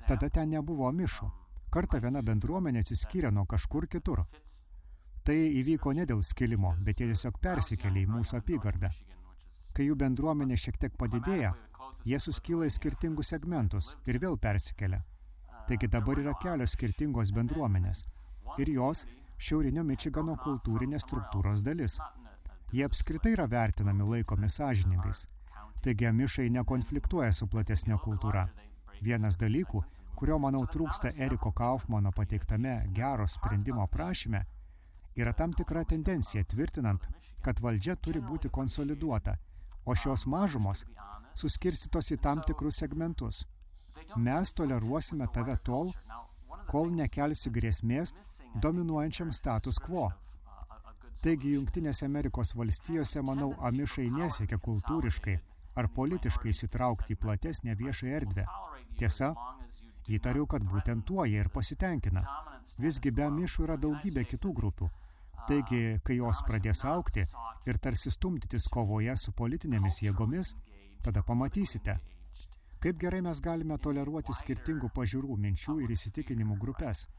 tada 0.08 0.30
ten 0.30 0.52
nebuvo 0.56 0.92
mišų. 0.92 1.30
Kartą 1.72 2.02
viena 2.04 2.24
bendruomenė 2.26 2.84
atsiskyrė 2.84 3.32
nuo 3.32 3.46
kažkur 3.46 3.88
kitur. 3.88 4.26
Tai 5.24 5.38
įvyko 5.62 5.94
ne 5.94 6.06
dėl 6.10 6.24
skilimo, 6.26 6.74
bet 6.84 7.00
jie 7.00 7.12
tiesiog 7.14 7.40
persikėlė 7.44 8.04
į 8.04 8.12
mūsų 8.18 8.42
apygardą. 8.42 8.92
Kai 9.74 9.86
jų 9.86 9.96
bendruomenė 10.02 10.58
šiek 10.58 10.80
tiek 10.82 10.96
padidėja, 10.98 11.54
Jie 12.08 12.18
suskyla 12.24 12.68
į 12.68 12.72
skirtingus 12.72 13.30
segmentus 13.34 13.90
ir 14.08 14.20
vėl 14.24 14.38
persikelia. 14.40 15.02
Taigi 15.68 15.90
dabar 15.92 16.20
yra 16.22 16.32
kelios 16.42 16.74
skirtingos 16.78 17.34
bendruomenės 17.36 18.06
ir 18.64 18.72
jos 18.72 19.04
šiaurinio 19.38 19.84
Mičigano 19.84 20.38
kultūrinės 20.40 21.04
struktūros 21.06 21.64
dalis. 21.66 21.98
Jie 22.72 22.86
apskritai 22.86 23.32
yra 23.34 23.48
vertinami 23.50 24.06
laikomi 24.06 24.50
sąžiningais. 24.50 25.26
Taigi 25.82 26.06
amišai 26.06 26.50
nekonfliktuoja 26.54 27.32
su 27.34 27.48
platesnė 27.48 27.98
kultūra. 28.04 28.44
Vienas 29.02 29.40
dalykų, 29.42 29.82
kurio, 30.20 30.38
manau, 30.44 30.66
trūksta 30.70 31.14
Eriko 31.18 31.52
Kaufmano 31.56 32.12
pateiktame 32.12 32.76
gero 32.94 33.26
sprendimo 33.28 33.88
prašyme, 33.88 34.44
yra 35.16 35.34
tam 35.34 35.54
tikra 35.54 35.86
tendencija 35.88 36.44
tvirtinant, 36.44 37.08
kad 37.42 37.62
valdžia 37.64 37.96
turi 37.96 38.22
būti 38.22 38.52
konsoliduota, 38.54 39.38
o 39.86 39.96
šios 39.96 40.28
mažumos 40.28 40.86
suskirstytos 41.40 42.12
į 42.14 42.20
tam 42.22 42.44
tikrus 42.46 42.84
segmentus. 42.84 43.46
Mes 44.16 44.54
toleruosime 44.54 45.28
tave 45.34 45.58
tol, 45.66 45.94
kol 46.70 46.92
nekelsi 46.94 47.50
grėsmės 47.50 48.14
dominuojančiam 48.62 49.32
status 49.34 49.80
quo. 49.82 50.10
Taigi 51.20 51.50
Junktinėse 51.52 52.06
Amerikos 52.08 52.54
valstijose, 52.56 53.20
manau, 53.28 53.50
amišai 53.68 54.06
nesiekia 54.14 54.56
kultūriškai 54.64 55.34
ar 55.82 55.90
politiškai 55.92 56.54
įsitraukti 56.54 57.16
į 57.16 57.20
platesnę 57.20 57.76
viešą 57.76 58.08
erdvę. 58.20 58.46
Tiesa, 58.96 59.34
įtariu, 60.08 60.46
kad 60.48 60.64
būtent 60.64 61.04
tuo 61.10 61.26
jie 61.28 61.42
ir 61.44 61.52
pasitenkina. 61.52 62.24
Visgi 62.80 63.12
be 63.12 63.26
amišų 63.28 63.68
yra 63.68 63.76
daugybė 63.84 64.24
kitų 64.32 64.54
grupių. 64.62 64.88
Taigi, 65.50 65.82
kai 66.08 66.20
jos 66.22 66.40
pradės 66.48 66.86
aukti 66.88 67.28
ir 67.68 67.82
tarsi 67.84 68.16
stumdytis 68.16 68.70
kovoje 68.72 69.18
su 69.20 69.36
politinėmis 69.36 70.00
jėgomis, 70.06 70.54
tada 71.04 71.24
pamatysite, 71.28 71.98
kaip 72.80 73.00
gerai 73.02 73.20
mes 73.28 73.44
galime 73.44 73.76
toleruoti 73.78 74.40
skirtingų 74.40 74.94
pažiūrų, 74.96 75.36
minčių 75.36 75.82
ir 75.84 75.92
įsitikinimų 76.00 76.60
grupės. 76.64 77.10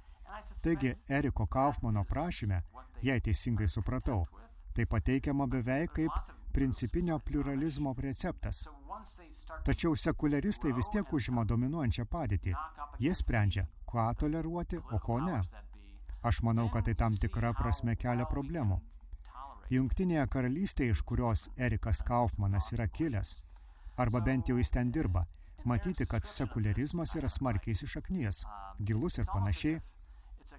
Taigi, 0.64 0.94
Eriko 1.08 1.44
Kaufmano 1.50 2.04
prašyme, 2.08 2.62
jei 3.02 3.20
teisingai 3.20 3.68
supratau, 3.68 4.26
tai 4.74 4.86
pateikiama 4.86 5.46
beveik 5.46 5.92
kaip 5.96 6.36
principinio 6.52 7.18
pluralizmo 7.18 7.94
receptas. 7.98 8.66
Tačiau 9.64 9.96
sekuliaristai 9.96 10.72
vis 10.76 10.88
tiek 10.92 11.12
užima 11.12 11.44
dominuojančią 11.44 12.04
padėtį. 12.10 12.54
Jie 13.00 13.14
sprendžia, 13.14 13.66
ką 13.90 14.06
toleruoti, 14.18 14.78
o 14.78 14.98
ko 14.98 15.18
ne. 15.24 15.40
Aš 16.22 16.42
manau, 16.44 16.68
kad 16.68 16.84
tai 16.84 16.94
tam 16.94 17.16
tikra 17.16 17.52
prasme 17.56 17.96
kelia 17.96 18.26
problemų. 18.28 18.80
Jungtinėje 19.70 20.26
karalystėje, 20.26 20.96
iš 20.96 21.02
kurios 21.06 21.46
Erikas 21.56 22.02
Kaufmanas 22.06 22.72
yra 22.74 22.88
kilęs, 22.90 23.36
arba 23.96 24.20
bent 24.20 24.50
jau 24.50 24.56
jis 24.58 24.72
ten 24.74 24.90
dirba, 24.92 25.24
matyti, 25.64 26.06
kad 26.06 26.26
sekularizmas 26.26 27.14
yra 27.16 27.30
smarkiai 27.30 27.76
įsišaknyjas, 27.76 28.42
gilus 28.82 29.20
ir 29.22 29.30
panašiai. 29.30 29.78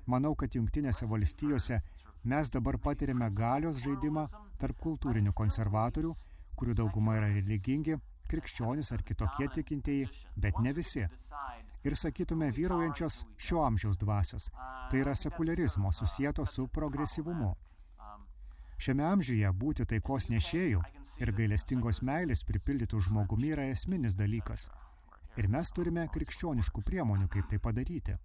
Manau, 0.07 0.31
kad 0.39 0.55
jungtinėse 0.55 1.05
valstijose 1.11 1.81
mes 2.23 2.51
dabar 2.53 2.77
patiriame 2.77 3.29
galios 3.33 3.81
žaidimą 3.85 4.27
tarp 4.61 4.77
kultūrinių 4.83 5.33
konservatorių, 5.33 6.13
kurių 6.59 6.75
dauguma 6.77 7.17
yra 7.17 7.31
religingi, 7.33 7.97
krikščionis 8.31 8.91
ar 8.95 9.03
kitokie 9.03 9.47
tikintieji, 9.55 10.07
bet 10.37 10.59
ne 10.61 10.73
visi. 10.77 11.07
Ir 11.83 11.97
sakytume 11.97 12.51
vyraujančios 12.53 13.23
šio 13.41 13.63
amžiaus 13.65 13.97
dvasios, 13.97 14.49
tai 14.91 15.01
yra 15.01 15.15
sekularizmo 15.17 15.91
susijęto 15.91 16.45
su 16.45 16.67
progresyvumu. 16.67 17.55
Šiame 18.81 19.05
amžiuje 19.05 19.49
būti 19.63 19.85
taikos 19.89 20.29
nešėjų 20.33 20.81
ir 21.21 21.33
gailestingos 21.37 22.01
meilės 22.05 22.45
pripildytų 22.49 23.01
žmogumi 23.07 23.51
yra 23.55 23.67
esminis 23.73 24.15
dalykas. 24.17 24.69
Ir 25.37 25.47
mes 25.47 25.69
turime 25.71 26.07
krikščioniškų 26.11 26.83
priemonių, 26.87 27.27
kaip 27.31 27.49
tai 27.51 27.59
padaryti. 27.67 28.17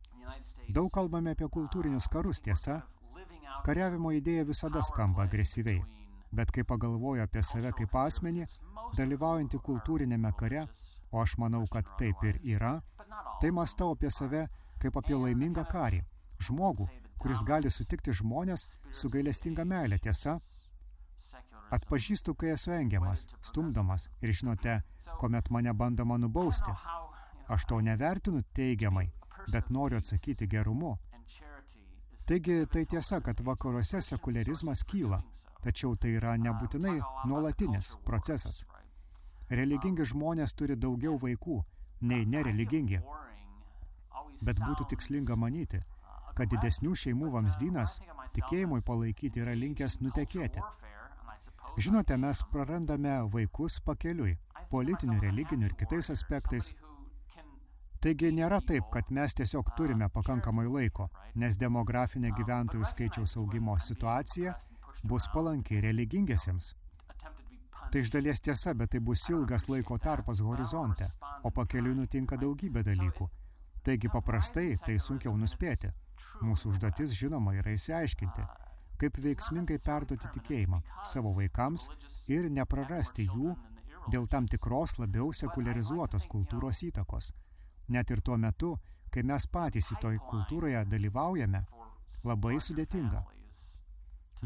Daug 0.68 0.88
kalbame 0.94 1.34
apie 1.36 1.48
kultūrinius 1.52 2.08
karus, 2.12 2.40
tiesa. 2.42 2.80
Kariavimo 3.64 4.12
idėja 4.12 4.44
visada 4.44 4.82
skamba 4.84 5.24
agresyviai 5.24 5.80
bet 6.36 6.50
kai 6.50 6.64
pagalvoju 6.64 7.22
apie 7.24 7.42
save 7.42 7.72
kaip 7.78 7.94
asmenį, 7.96 8.46
dalyvaujantį 8.98 9.60
kultūrinėme 9.68 10.32
kare, 10.40 10.66
o 11.12 11.22
aš 11.22 11.36
manau, 11.40 11.64
kad 11.72 11.88
taip 12.00 12.22
ir 12.28 12.38
yra, 12.56 12.74
tai 13.40 13.52
mastau 13.58 13.94
apie 13.94 14.10
save 14.10 14.46
kaip 14.82 14.98
apie 15.00 15.16
laimingą 15.16 15.64
karį, 15.70 16.02
žmogų, 16.48 16.88
kuris 17.22 17.44
gali 17.48 17.72
sutikti 17.72 18.12
žmonės 18.20 18.66
su 18.92 19.10
gailestinga 19.12 19.64
meilė 19.64 19.98
tiesa. 20.02 20.38
Atpažįstu, 21.72 22.34
kai 22.38 22.52
esu 22.54 22.70
engiamas, 22.76 23.26
stumdomas 23.42 24.06
ir 24.22 24.34
žinote, 24.36 24.80
kuomet 25.18 25.50
mane 25.50 25.72
bandoma 25.74 26.18
nubausti. 26.20 26.74
Aš 27.48 27.64
to 27.70 27.80
nevertinu 27.80 28.42
teigiamai, 28.54 29.08
bet 29.50 29.70
noriu 29.70 29.98
atsakyti 29.98 30.46
gerumu. 30.50 30.96
Taigi 32.26 32.64
tai 32.72 32.84
tiesa, 32.90 33.20
kad 33.22 33.40
vakaruose 33.46 34.00
sekularizmas 34.02 34.82
kyla, 34.90 35.20
Tačiau 35.66 35.96
tai 35.98 36.12
yra 36.14 36.36
nebūtinai 36.38 36.96
nuolatinis 37.26 37.94
procesas. 38.06 38.60
Religingi 39.50 40.04
žmonės 40.06 40.52
turi 40.54 40.76
daugiau 40.78 41.16
vaikų 41.18 41.56
nei 42.06 42.26
nereligingi. 42.30 43.00
Bet 44.46 44.60
būtų 44.60 44.86
tikslinga 44.92 45.34
manyti, 45.42 45.80
kad 46.38 46.52
didesnių 46.52 46.94
šeimų 47.02 47.32
vamzdynas 47.34 47.96
tikėjimui 48.36 48.82
palaikyti 48.86 49.42
yra 49.42 49.56
linkęs 49.58 49.98
nutekėti. 50.04 50.62
Žinote, 51.82 52.14
mes 52.20 52.44
prarandame 52.52 53.16
vaikus 53.32 53.80
pakeliui, 53.84 54.36
politinių, 54.70 55.18
religinių 55.24 55.70
ir 55.70 55.74
kitais 55.82 56.12
aspektais. 56.14 56.70
Taigi 58.04 58.30
nėra 58.32 58.60
taip, 58.60 58.88
kad 58.92 59.10
mes 59.10 59.34
tiesiog 59.38 59.70
turime 59.76 60.08
pakankamai 60.12 60.66
laiko, 60.68 61.08
nes 61.40 61.56
demografinė 61.60 62.32
gyventojų 62.36 62.88
skaičiaus 62.90 63.36
augimo 63.40 63.76
situacija 63.80 64.54
bus 65.04 65.28
palankiai 65.32 65.80
religingiesiems. 65.84 66.74
Tai 67.92 68.02
iš 68.02 68.10
dalies 68.12 68.42
tiesa, 68.42 68.74
bet 68.74 68.92
tai 68.92 69.00
bus 69.00 69.22
ilgas 69.30 69.68
laiko 69.70 69.96
tarpas 70.02 70.42
horizonte, 70.42 71.06
o 71.46 71.52
pakeliui 71.54 71.94
nutinka 71.96 72.36
daugybė 72.40 72.82
dalykų. 72.86 73.28
Taigi 73.86 74.10
paprastai 74.12 74.74
tai 74.84 74.98
sunkiau 74.98 75.36
nuspėti. 75.38 75.92
Mūsų 76.42 76.74
užduotis, 76.74 77.14
žinoma, 77.16 77.54
yra 77.56 77.72
įsiaiškinti, 77.76 78.44
kaip 79.00 79.20
veiksmingai 79.22 79.78
perduoti 79.84 80.28
tikėjimą 80.34 80.82
savo 81.06 81.32
vaikams 81.36 81.86
ir 82.28 82.50
neprarasti 82.52 83.28
jų 83.30 83.54
dėl 84.12 84.26
tam 84.30 84.48
tikros 84.50 84.98
labiau 84.98 85.32
sekularizuotos 85.32 86.26
kultūros 86.32 86.82
įtakos. 86.90 87.32
Net 87.88 88.10
ir 88.10 88.20
tuo 88.20 88.36
metu, 88.36 88.74
kai 89.14 89.22
mes 89.22 89.46
patys 89.46 89.92
į 89.94 90.00
toj 90.02 90.18
kultūroje 90.30 90.82
dalyvaujame, 90.90 91.62
labai 92.26 92.58
sudėtinga. 92.60 93.22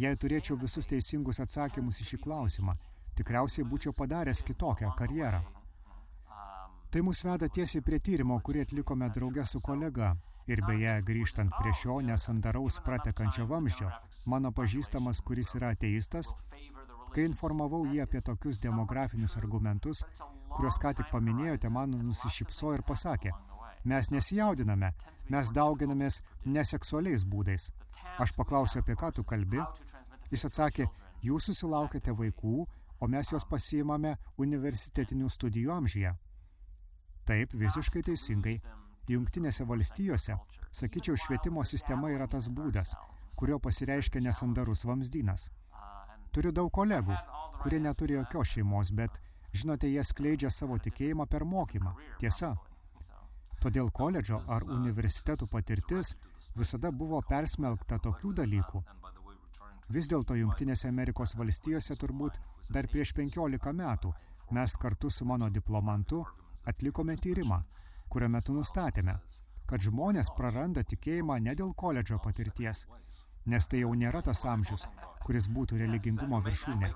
Jei 0.01 0.17
turėčiau 0.17 0.59
visus 0.61 0.87
teisingus 0.91 1.41
atsakymus 1.43 2.01
į 2.03 2.11
šį 2.11 2.19
klausimą, 2.25 2.77
tikriausiai 3.19 3.67
būčiau 3.67 3.95
padaręs 3.97 4.45
kitokią 4.47 4.93
karjerą. 4.99 5.41
Tai 6.91 7.01
mus 7.07 7.23
veda 7.25 7.49
tiesiai 7.49 7.85
prie 7.87 8.01
tyrimo, 8.03 8.37
kurį 8.47 8.65
atlikome 8.67 9.09
draugę 9.15 9.45
su 9.47 9.61
kolega. 9.63 10.15
Ir 10.51 10.63
beje, 10.67 10.97
grįžtant 11.07 11.53
prie 11.59 11.73
šio 11.77 12.01
nesandaraus 12.03 12.81
pratekančio 12.83 13.45
vamzdžio, 13.47 13.91
mano 14.27 14.51
pažįstamas, 14.51 15.21
kuris 15.27 15.53
yra 15.55 15.71
ateistas, 15.77 16.33
kai 17.15 17.27
informavau 17.29 17.85
jį 17.87 18.01
apie 18.05 18.23
tokius 18.27 18.59
demografinius 18.63 19.37
argumentus, 19.39 20.03
kuriuos 20.61 20.77
ką 20.77 20.91
tik 20.93 21.07
paminėjote, 21.09 21.71
man 21.73 21.95
nusišypso 22.05 22.75
ir 22.77 22.83
pasakė, 22.85 23.31
mes 23.89 24.11
nesijaudiname, 24.13 24.91
mes 25.33 25.53
dauginamės 25.57 26.19
neseksualiais 26.45 27.23
būdais. 27.25 27.71
Aš 28.21 28.35
paklausiau, 28.37 28.83
apie 28.83 28.93
ką 29.01 29.09
tu 29.17 29.25
kalbi. 29.25 29.63
Jis 30.29 30.45
atsakė, 30.51 30.91
jūs 31.25 31.47
susilaukėte 31.49 32.13
vaikų, 32.19 32.67
o 33.01 33.09
mes 33.09 33.33
juos 33.33 33.49
pasiimame 33.49 34.19
universitetinių 34.37 35.31
studijų 35.33 35.73
amžyje. 35.79 36.13
Taip, 37.25 37.57
visiškai 37.57 38.05
teisingai. 38.11 38.59
Jungtinėse 39.09 39.65
valstijose, 39.65 40.37
sakyčiau, 40.77 41.17
švietimo 41.17 41.65
sistema 41.65 42.13
yra 42.13 42.29
tas 42.29 42.51
būdas, 42.53 42.93
kurio 43.33 43.57
pasireiškia 43.65 44.21
nesandarus 44.29 44.85
vamzdynas. 44.85 45.49
Turiu 46.37 46.53
daug 46.53 46.69
kolegų, 46.69 47.17
kurie 47.65 47.81
neturi 47.81 48.21
jokios 48.21 48.53
šeimos, 48.59 48.93
bet, 48.93 49.17
žinote, 49.53 49.89
jie 49.91 50.05
skleidžia 50.05 50.51
savo 50.51 50.79
tikėjimą 50.79 51.27
per 51.27 51.45
mokymą. 51.45 51.95
Tiesa. 52.21 52.55
Todėl 53.61 53.91
koledžo 53.93 54.41
ar 54.49 54.65
universitetų 54.73 55.51
patirtis 55.53 56.15
visada 56.57 56.91
buvo 56.93 57.21
persmelkta 57.29 57.99
tokių 58.01 58.33
dalykų. 58.41 58.83
Vis 59.91 60.07
dėlto 60.09 60.37
Junktinėse 60.39 60.89
Amerikos 60.89 61.35
valstijose 61.37 61.97
turbūt 61.99 62.39
dar 62.71 62.87
prieš 62.89 63.13
15 63.19 63.73
metų 63.75 64.13
mes 64.51 64.77
kartu 64.77 65.11
su 65.11 65.25
mano 65.25 65.51
diplomantu 65.51 66.25
atlikome 66.65 67.17
tyrimą, 67.17 67.61
kurio 68.09 68.29
metu 68.29 68.55
nustatėme, 68.55 69.17
kad 69.67 69.83
žmonės 69.87 70.33
praranda 70.37 70.83
tikėjimą 70.83 71.39
ne 71.47 71.55
dėl 71.59 71.75
koledžo 71.83 72.19
patirties, 72.25 72.87
nes 73.47 73.67
tai 73.71 73.83
jau 73.85 73.93
nėra 73.95 74.23
tas 74.23 74.45
amžius, 74.45 74.87
kuris 75.27 75.49
būtų 75.49 75.79
religingumo 75.85 76.41
viršūnė. 76.47 76.91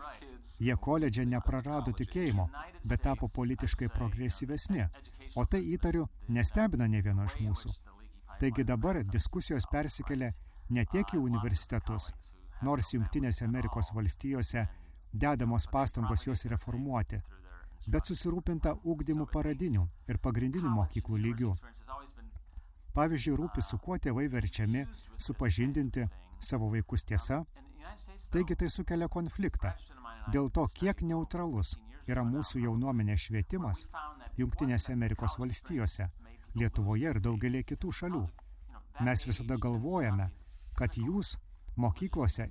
Jie 0.62 0.76
koledže 0.76 1.24
neprarado 1.26 1.92
tikėjimo, 1.92 2.46
bet 2.88 3.02
tapo 3.02 3.28
politiškai 3.34 3.88
progresyvesni, 3.94 4.86
o 5.34 5.44
tai 5.44 5.60
įtariu 5.74 6.06
nestebina 6.28 6.86
ne 6.86 7.02
vieno 7.02 7.26
iš 7.26 7.40
mūsų. 7.42 7.72
Taigi 8.40 8.64
dabar 8.64 9.02
diskusijos 9.04 9.66
persikelia 9.70 10.30
ne 10.70 10.84
tiek 10.92 11.14
į 11.14 11.20
universitetus, 11.22 12.12
nors 12.62 12.92
Junktinėse 12.94 13.44
Amerikos 13.44 13.90
valstijose 13.94 14.66
dedamos 15.12 15.66
pastangos 15.70 16.26
juos 16.26 16.44
reformuoti, 16.50 17.20
bet 17.86 18.08
susirūpinta 18.10 18.74
ūkdymų 18.84 19.26
paradinių 19.32 19.86
ir 20.08 20.18
pagrindinių 20.26 20.70
mokyklų 20.78 21.20
lygių. 21.26 21.52
Pavyzdžiui, 22.94 23.34
rūpi 23.38 23.62
su 23.62 23.78
kuo 23.82 23.98
tėvai 23.98 24.28
verčiami 24.30 24.84
supažindinti 25.18 26.06
savo 26.38 26.70
vaikus 26.70 27.02
tiesa, 27.04 27.42
taigi 28.30 28.56
tai 28.56 28.70
sukelia 28.70 29.08
konfliktą. 29.08 29.74
Dėl 30.32 30.48
to, 30.50 30.66
kiek 30.72 31.02
neutralus 31.04 31.74
yra 32.08 32.24
mūsų 32.24 32.62
jaunuomenės 32.64 33.26
švietimas 33.28 33.84
Junktinėse 34.38 34.92
Amerikos 34.92 35.36
valstijose, 35.38 36.08
Lietuvoje 36.54 37.10
ir 37.10 37.20
daugelį 37.20 37.64
kitų 37.66 37.92
šalių. 37.98 38.22
Mes 39.02 39.24
visada 39.26 39.56
galvojame, 39.58 40.28
kad 40.78 40.96
jūs 40.96 41.34
mokyklose 41.76 42.48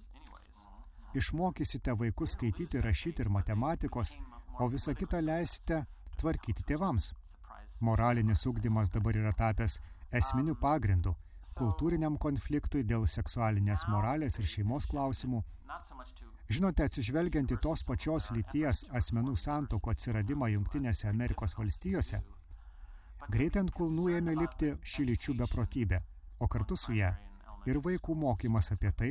išmokysite 1.16 1.96
vaikus 2.00 2.36
skaityti, 2.36 2.82
rašyti 2.84 3.24
ir 3.24 3.30
matematikos, 3.32 4.16
o 4.60 4.68
visą 4.68 4.96
kitą 4.98 5.22
leisite 5.24 5.84
tvarkyti 6.20 6.66
tėvams. 6.68 7.12
Moralinis 7.82 8.46
ugdymas 8.50 8.92
dabar 8.94 9.18
yra 9.18 9.34
tapęs 9.38 9.80
esminiu 10.20 10.56
pagrindu 10.60 11.16
kultūriniam 11.58 12.18
konfliktui 12.18 12.84
dėl 12.92 13.06
seksualinės 13.10 13.88
moralės 13.94 14.40
ir 14.42 14.50
šeimos 14.56 14.90
klausimų. 14.90 15.44
Žinote, 16.54 16.86
atsižvelgiant 16.86 17.50
į 17.56 17.58
tos 17.64 17.82
pačios 17.88 18.28
lyties 18.36 18.84
asmenų 19.00 19.34
santokų 19.40 19.94
atsiradimą 19.94 20.52
Junktinėse 20.52 21.08
Amerikos 21.10 21.56
valstijose, 21.58 22.20
greitai 23.34 23.64
ant 23.64 23.72
kulnų 23.74 24.10
ėmė 24.20 24.36
lipti 24.38 24.70
ši 24.94 25.08
lyčių 25.08 25.34
beprotybė, 25.40 26.02
o 26.44 26.50
kartu 26.56 26.78
su 26.78 26.94
ją 26.94 27.10
ir 27.66 27.80
vaikų 27.88 28.16
mokymas 28.26 28.70
apie 28.76 28.92
tai, 29.00 29.10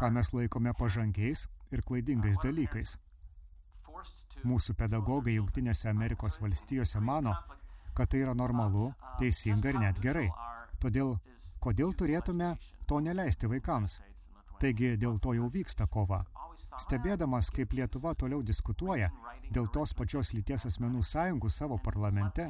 ką 0.00 0.10
mes 0.12 0.32
laikome 0.36 0.74
pažangiais 0.76 1.46
ir 1.72 1.84
klaidingais 1.88 2.42
dalykais. 2.44 2.96
Mūsų 4.44 4.76
pedagogai 4.76 5.38
Junktinėse 5.38 5.88
Amerikos 5.88 6.40
valstijose 6.42 7.00
mano, 7.00 7.32
kad 7.96 8.12
tai 8.12 8.20
yra 8.26 8.34
normalu, 8.34 8.90
teisinga 9.22 9.72
ir 9.72 9.80
net 9.80 10.02
gerai. 10.04 10.28
Todėl, 10.82 11.16
kodėl 11.62 11.96
turėtume 11.96 12.56
to 12.90 13.00
neleisti 13.00 13.48
vaikams? 13.48 14.00
Taigi 14.60 14.96
dėl 14.98 15.16
to 15.22 15.38
jau 15.38 15.48
vyksta 15.56 15.88
kova. 15.88 16.24
Stebėdamas, 16.80 17.50
kaip 17.54 17.72
Lietuva 17.76 18.14
toliau 18.18 18.42
diskutuoja 18.42 19.10
dėl 19.52 19.68
tos 19.74 19.92
pačios 19.94 20.32
lyties 20.36 20.66
asmenų 20.70 21.02
sąjungų 21.04 21.50
savo 21.50 21.78
parlamente, 21.84 22.48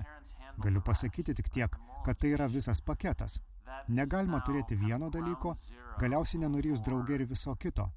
galiu 0.59 0.83
pasakyti 0.85 1.35
tik 1.35 1.51
tiek, 1.51 1.77
kad 2.07 2.19
tai 2.19 2.35
yra 2.37 2.49
visas 2.49 2.81
paketas. 2.81 3.41
Negalima 3.89 4.41
turėti 4.47 4.77
vieno 4.79 5.11
dalyko, 5.11 5.57
galiausiai 5.99 6.43
nenurijus 6.45 6.83
draugė 6.87 7.19
ir 7.19 7.27
viso 7.27 7.55
kito. 7.57 7.89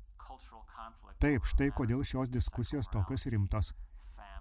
Taip, 1.22 1.46
štai 1.48 1.72
kodėl 1.72 2.04
šios 2.04 2.30
diskusijos 2.30 2.90
tokios 2.92 3.26
rimtos. 3.32 3.72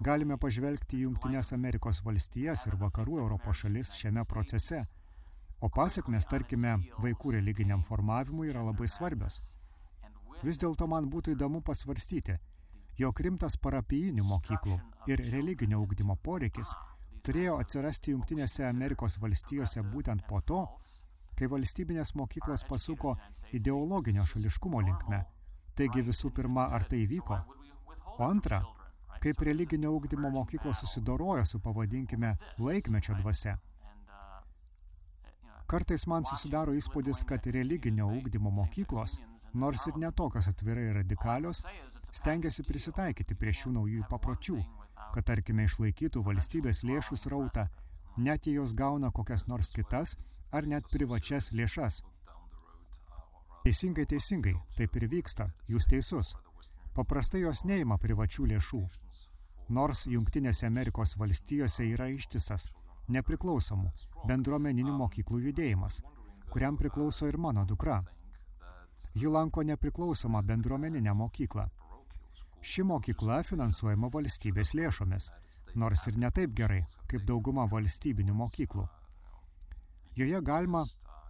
Galime 0.02 0.36
pažvelgti 0.42 0.98
į 0.98 1.04
Junktinės 1.06 1.52
Amerikos 1.54 2.00
valstijas 2.02 2.66
ir 2.66 2.74
vakarų 2.80 3.20
Europos 3.22 3.62
šalis 3.62 3.92
šiame 3.94 4.24
procese, 4.26 4.82
o 5.62 5.70
pasiekmes, 5.70 6.26
tarkime, 6.26 6.74
vaikų 6.98 7.36
religiniam 7.36 7.84
formavimui 7.86 8.50
yra 8.50 8.64
labai 8.66 8.90
svarbios. 8.90 9.38
Vis 10.44 10.58
dėlto 10.60 10.86
man 10.90 11.06
būtų 11.08 11.32
įdomu 11.38 11.62
pasvarstyti, 11.64 12.34
jog 13.00 13.20
rimtas 13.26 13.56
parapijinių 13.56 14.24
mokyklų 14.28 14.74
ir 15.08 15.22
religinio 15.32 15.78
ugdymo 15.80 16.18
poreikis 16.20 16.74
turėjo 17.24 17.56
atsirasti 17.62 18.12
Junktinėse 18.12 18.66
Amerikos 18.68 19.16
valstijose 19.22 19.80
būtent 19.94 20.26
po 20.28 20.42
to, 20.44 20.60
kai 21.38 21.48
valstybinės 21.48 22.12
mokyklos 22.20 22.66
pasuko 22.68 23.14
ideologinio 23.56 24.26
šališkumo 24.28 24.84
linkme. 24.84 25.24
Taigi 25.74 26.04
visų 26.06 26.30
pirma, 26.36 26.68
ar 26.76 26.84
tai 26.90 27.06
vyko? 27.08 27.40
O 28.18 28.28
antra, 28.28 28.60
kaip 29.24 29.40
religinio 29.48 29.94
ugdymo 29.96 30.28
mokyklos 30.30 30.84
susidorojo 30.84 31.46
su, 31.48 31.58
pavadinkime, 31.64 32.36
laikmečio 32.60 33.16
dvasia. 33.22 33.56
Kartais 35.66 36.04
man 36.06 36.28
susidaro 36.28 36.76
įspūdis, 36.76 37.24
kad 37.24 37.48
religinio 37.56 38.10
ugdymo 38.12 38.52
mokyklos, 38.52 39.16
nors 39.54 39.86
ir 39.86 39.98
netokios 40.02 40.48
atvirai 40.50 40.92
radikalios, 40.98 41.62
stengiasi 42.12 42.66
prisitaikyti 42.66 43.34
prie 43.38 43.54
šių 43.54 43.74
naujų 43.78 44.04
papročių, 44.10 44.60
kad 45.14 45.26
tarkime 45.30 45.66
išlaikytų 45.68 46.22
valstybės 46.26 46.82
lėšų 46.86 47.18
srautą 47.18 47.68
net 48.16 48.46
jei 48.46 48.54
jos 48.54 48.74
gauna 48.74 49.10
kokias 49.10 49.46
nors 49.46 49.70
kitas 49.70 50.16
ar 50.52 50.66
net 50.66 50.86
privačias 50.92 51.50
lėšas. 51.52 52.02
Teisingai, 53.64 54.04
teisingai, 54.06 54.54
taip 54.76 54.96
ir 54.96 55.08
vyksta, 55.10 55.48
jūs 55.68 55.88
teisus. 55.90 56.34
Paprastai 56.94 57.40
jos 57.42 57.64
neima 57.64 57.98
privačių 57.98 58.46
lėšų. 58.52 58.82
Nors 59.74 60.04
Junktinėse 60.06 60.66
Amerikos 60.68 61.16
valstijose 61.18 61.86
yra 61.88 62.10
ištisas, 62.12 62.68
nepriklausomų, 63.08 63.88
bendruomeninių 64.28 64.92
mokyklų 64.98 65.40
judėjimas, 65.48 66.02
kuriam 66.52 66.76
priklauso 66.76 67.26
ir 67.26 67.38
mano 67.40 67.64
dukra. 67.64 68.02
Ji 69.14 69.26
lanko 69.26 69.62
nepriklausomą 69.62 70.42
bendruomeninę 70.42 71.14
mokyklą. 71.14 71.68
Ši 72.64 72.82
mokykla 72.88 73.42
finansuojama 73.46 74.08
valstybės 74.10 74.72
lėšomis, 74.74 75.28
nors 75.78 76.02
ir 76.10 76.18
netaip 76.18 76.54
gerai, 76.58 76.80
kaip 77.06 77.22
dauguma 77.28 77.66
valstybinių 77.70 78.34
mokyklų. 78.34 78.88
Joje 80.18 80.40
galima 80.42 80.82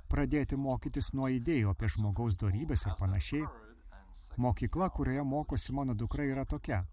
pradėti 0.08 0.56
mokytis 0.56 1.10
nuo 1.12 1.28
idėjų 1.28 1.74
apie 1.74 1.90
žmogaus 1.92 2.38
dorybės 2.40 2.86
ir 2.88 2.96
panašiai. 3.00 3.44
Mokykla, 4.40 4.88
kurioje 4.90 5.24
mokosi 5.24 5.72
mano 5.76 5.94
dukra, 5.94 6.24
yra 6.24 6.44
tokia. 6.44 6.84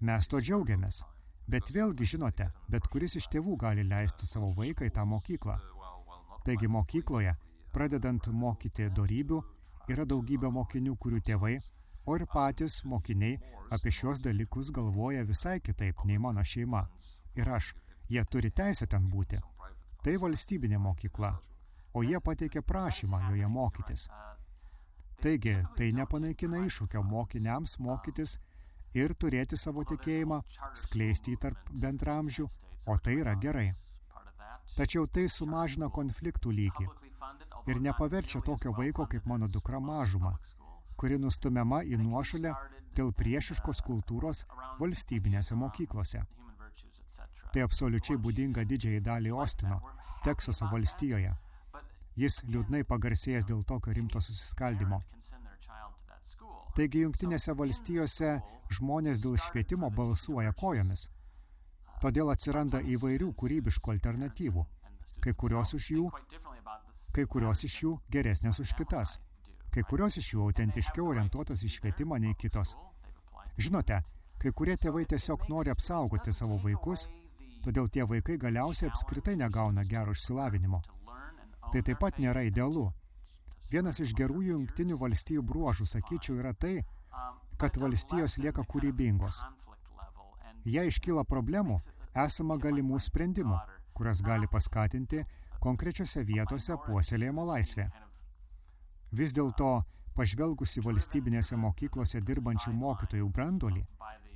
Mes 0.00 0.26
to 0.28 0.40
džiaugiamės, 0.42 1.04
bet 1.46 1.70
vėlgi 1.72 2.10
žinote, 2.16 2.50
bet 2.68 2.88
kuris 2.92 3.14
iš 3.20 3.30
tėvų 3.32 3.54
gali 3.62 3.86
leisti 3.86 4.26
savo 4.26 4.50
vaiką 4.56 4.90
į 4.90 4.94
tą 4.98 5.06
mokyklą. 5.06 5.60
Taigi 6.44 6.68
mokykloje, 6.68 7.36
pradedant 7.72 8.26
mokyti 8.32 8.90
dorybių, 8.96 9.42
yra 9.88 10.04
daugybė 10.04 10.50
mokinių, 10.52 10.96
kurių 11.00 11.22
tėvai 11.26 11.56
o 12.06 12.16
ir 12.16 12.26
patys 12.32 12.82
mokiniai 12.84 13.38
apie 13.74 13.90
šios 13.98 14.20
dalykus 14.22 14.70
galvoja 14.74 15.24
visai 15.26 15.58
kitaip 15.60 16.04
nei 16.06 16.18
mano 16.22 16.44
šeima. 16.44 16.84
Ir 17.34 17.50
aš, 17.58 17.72
jie 18.08 18.22
turi 18.30 18.50
teisę 18.50 18.86
ten 18.86 19.08
būti. 19.10 19.40
Tai 20.04 20.14
valstybinė 20.22 20.78
mokykla, 20.78 21.32
o 21.94 22.02
jie 22.06 22.20
pateikė 22.28 22.62
prašymą 22.62 23.22
joje 23.30 23.48
mokytis. 23.56 24.06
Taigi, 25.22 25.56
tai 25.76 25.90
nepanaikina 25.96 26.60
iššūkio 26.68 27.02
mokiniams 27.02 27.78
mokytis 27.82 28.36
ir 28.94 29.14
turėti 29.18 29.58
savo 29.58 29.82
tikėjimą, 29.90 30.42
skleisti 30.84 31.34
jį 31.34 31.40
tarp 31.42 31.72
bendramžių, 31.82 32.46
o 32.86 32.98
tai 33.02 33.18
yra 33.24 33.34
gerai. 33.42 33.72
Tačiau 34.76 35.08
tai 35.10 35.26
sumažina 35.32 35.90
konfliktų 35.90 36.54
lygį 36.54 36.86
ir 37.66 37.80
nepaverčia 37.82 38.40
tokio 38.40 38.72
vaiko 38.72 39.06
kaip 39.06 39.26
mano 39.26 39.48
dukra 39.48 39.80
mažumą, 39.80 40.36
kuri 40.96 41.18
nustumiama 41.18 41.82
į 41.84 41.98
nuošalę 42.02 42.54
dėl 42.96 43.12
priešiškos 43.12 43.82
kultūros 43.86 44.44
valstybinėse 44.80 45.58
mokyklose. 45.58 46.22
Tai 47.52 47.64
absoliučiai 47.64 48.18
būdinga 48.20 48.64
didžiai 48.68 49.00
daliai 49.00 49.32
Ostino, 49.32 49.80
Teksaso 50.24 50.68
valstijoje. 50.72 51.34
Jis 52.16 52.40
liūdnai 52.48 52.82
pagarsėjęs 52.88 53.46
dėl 53.48 53.62
tokio 53.68 53.92
rimto 53.96 54.20
susiskaldimo. 54.24 55.02
Taigi 56.76 57.02
jungtinėse 57.04 57.54
valstijose 57.56 58.30
žmonės 58.78 59.20
dėl 59.24 59.36
švietimo 59.40 59.90
balsuoja 59.90 60.52
kojomis. 60.60 61.06
Todėl 62.02 62.32
atsiranda 62.32 62.82
įvairių 62.94 63.30
kūrybiškų 63.40 63.94
alternatyvų. 63.94 64.64
Kai 65.24 65.32
kurios 65.32 65.72
iš 65.78 65.90
jų, 65.94 66.10
kai 67.16 67.24
kurios 67.32 67.62
iš 67.64 67.74
jų 67.80 67.90
geresnės 68.12 68.58
už 68.60 68.74
kitas. 68.76 69.14
Kai 69.72 69.82
kurios 69.88 70.18
iš 70.20 70.34
jų 70.34 70.42
autentiškiau 70.50 71.06
orientuotos 71.14 71.62
į 71.64 71.70
švietimą 71.72 72.18
nei 72.20 72.34
kitos. 72.36 72.74
Žinote, 73.56 74.02
kai 74.42 74.52
kurie 74.52 74.74
tėvai 74.76 75.06
tiesiog 75.08 75.46
nori 75.48 75.72
apsaugoti 75.72 76.34
savo 76.36 76.58
vaikus, 76.60 77.06
todėl 77.64 77.88
tie 77.88 78.04
vaikai 78.04 78.36
galiausiai 78.42 78.90
apskritai 78.90 79.36
negauna 79.40 79.84
gero 79.88 80.12
išsilavinimo. 80.12 80.82
Tai 81.72 81.82
taip 81.82 82.02
pat 82.04 82.20
nėra 82.20 82.44
idealu. 82.44 82.90
Vienas 83.72 84.02
iš 84.04 84.12
gerųjų 84.18 84.52
jungtinių 84.52 85.00
valstijų 85.00 85.42
bruožų, 85.48 85.88
sakyčiau, 85.88 86.36
yra 86.42 86.52
tai, 86.52 86.76
kad 87.56 87.80
valstijos 87.80 88.36
lieka 88.44 88.62
kūrybingos. 88.68 89.40
Jei 90.68 90.92
iškyla 90.92 91.24
problemų, 91.24 91.80
esama 92.26 92.60
galimų 92.60 93.00
sprendimų, 93.00 93.56
kurias 93.96 94.20
gali 94.22 94.46
paskatinti 94.52 95.24
konkrečiose 95.66 96.22
vietose 96.22 96.78
puoselėjimo 96.86 97.44
laisvė. 97.50 97.88
Vis 99.18 99.34
dėlto, 99.34 99.70
pažvelgus 100.16 100.76
į 100.78 100.84
valstybinėse 100.86 101.58
mokyklose 101.60 102.22
dirbančių 102.28 102.74
mokytojų 102.76 103.28
brandolį, 103.36 103.82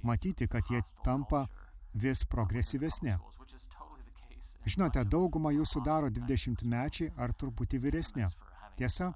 matyti, 0.06 0.48
kad 0.50 0.70
jie 0.72 0.82
tampa 1.06 1.46
vis 1.94 2.24
progresyvesni. 2.34 3.16
Žinote, 4.66 5.04
daugumą 5.14 5.52
jų 5.56 5.66
sudaro 5.68 6.10
20 6.12 6.66
mečiai 6.68 7.12
ar 7.16 7.32
truputį 7.32 7.80
vyresni. 7.84 8.26
Tiesa, 8.76 9.12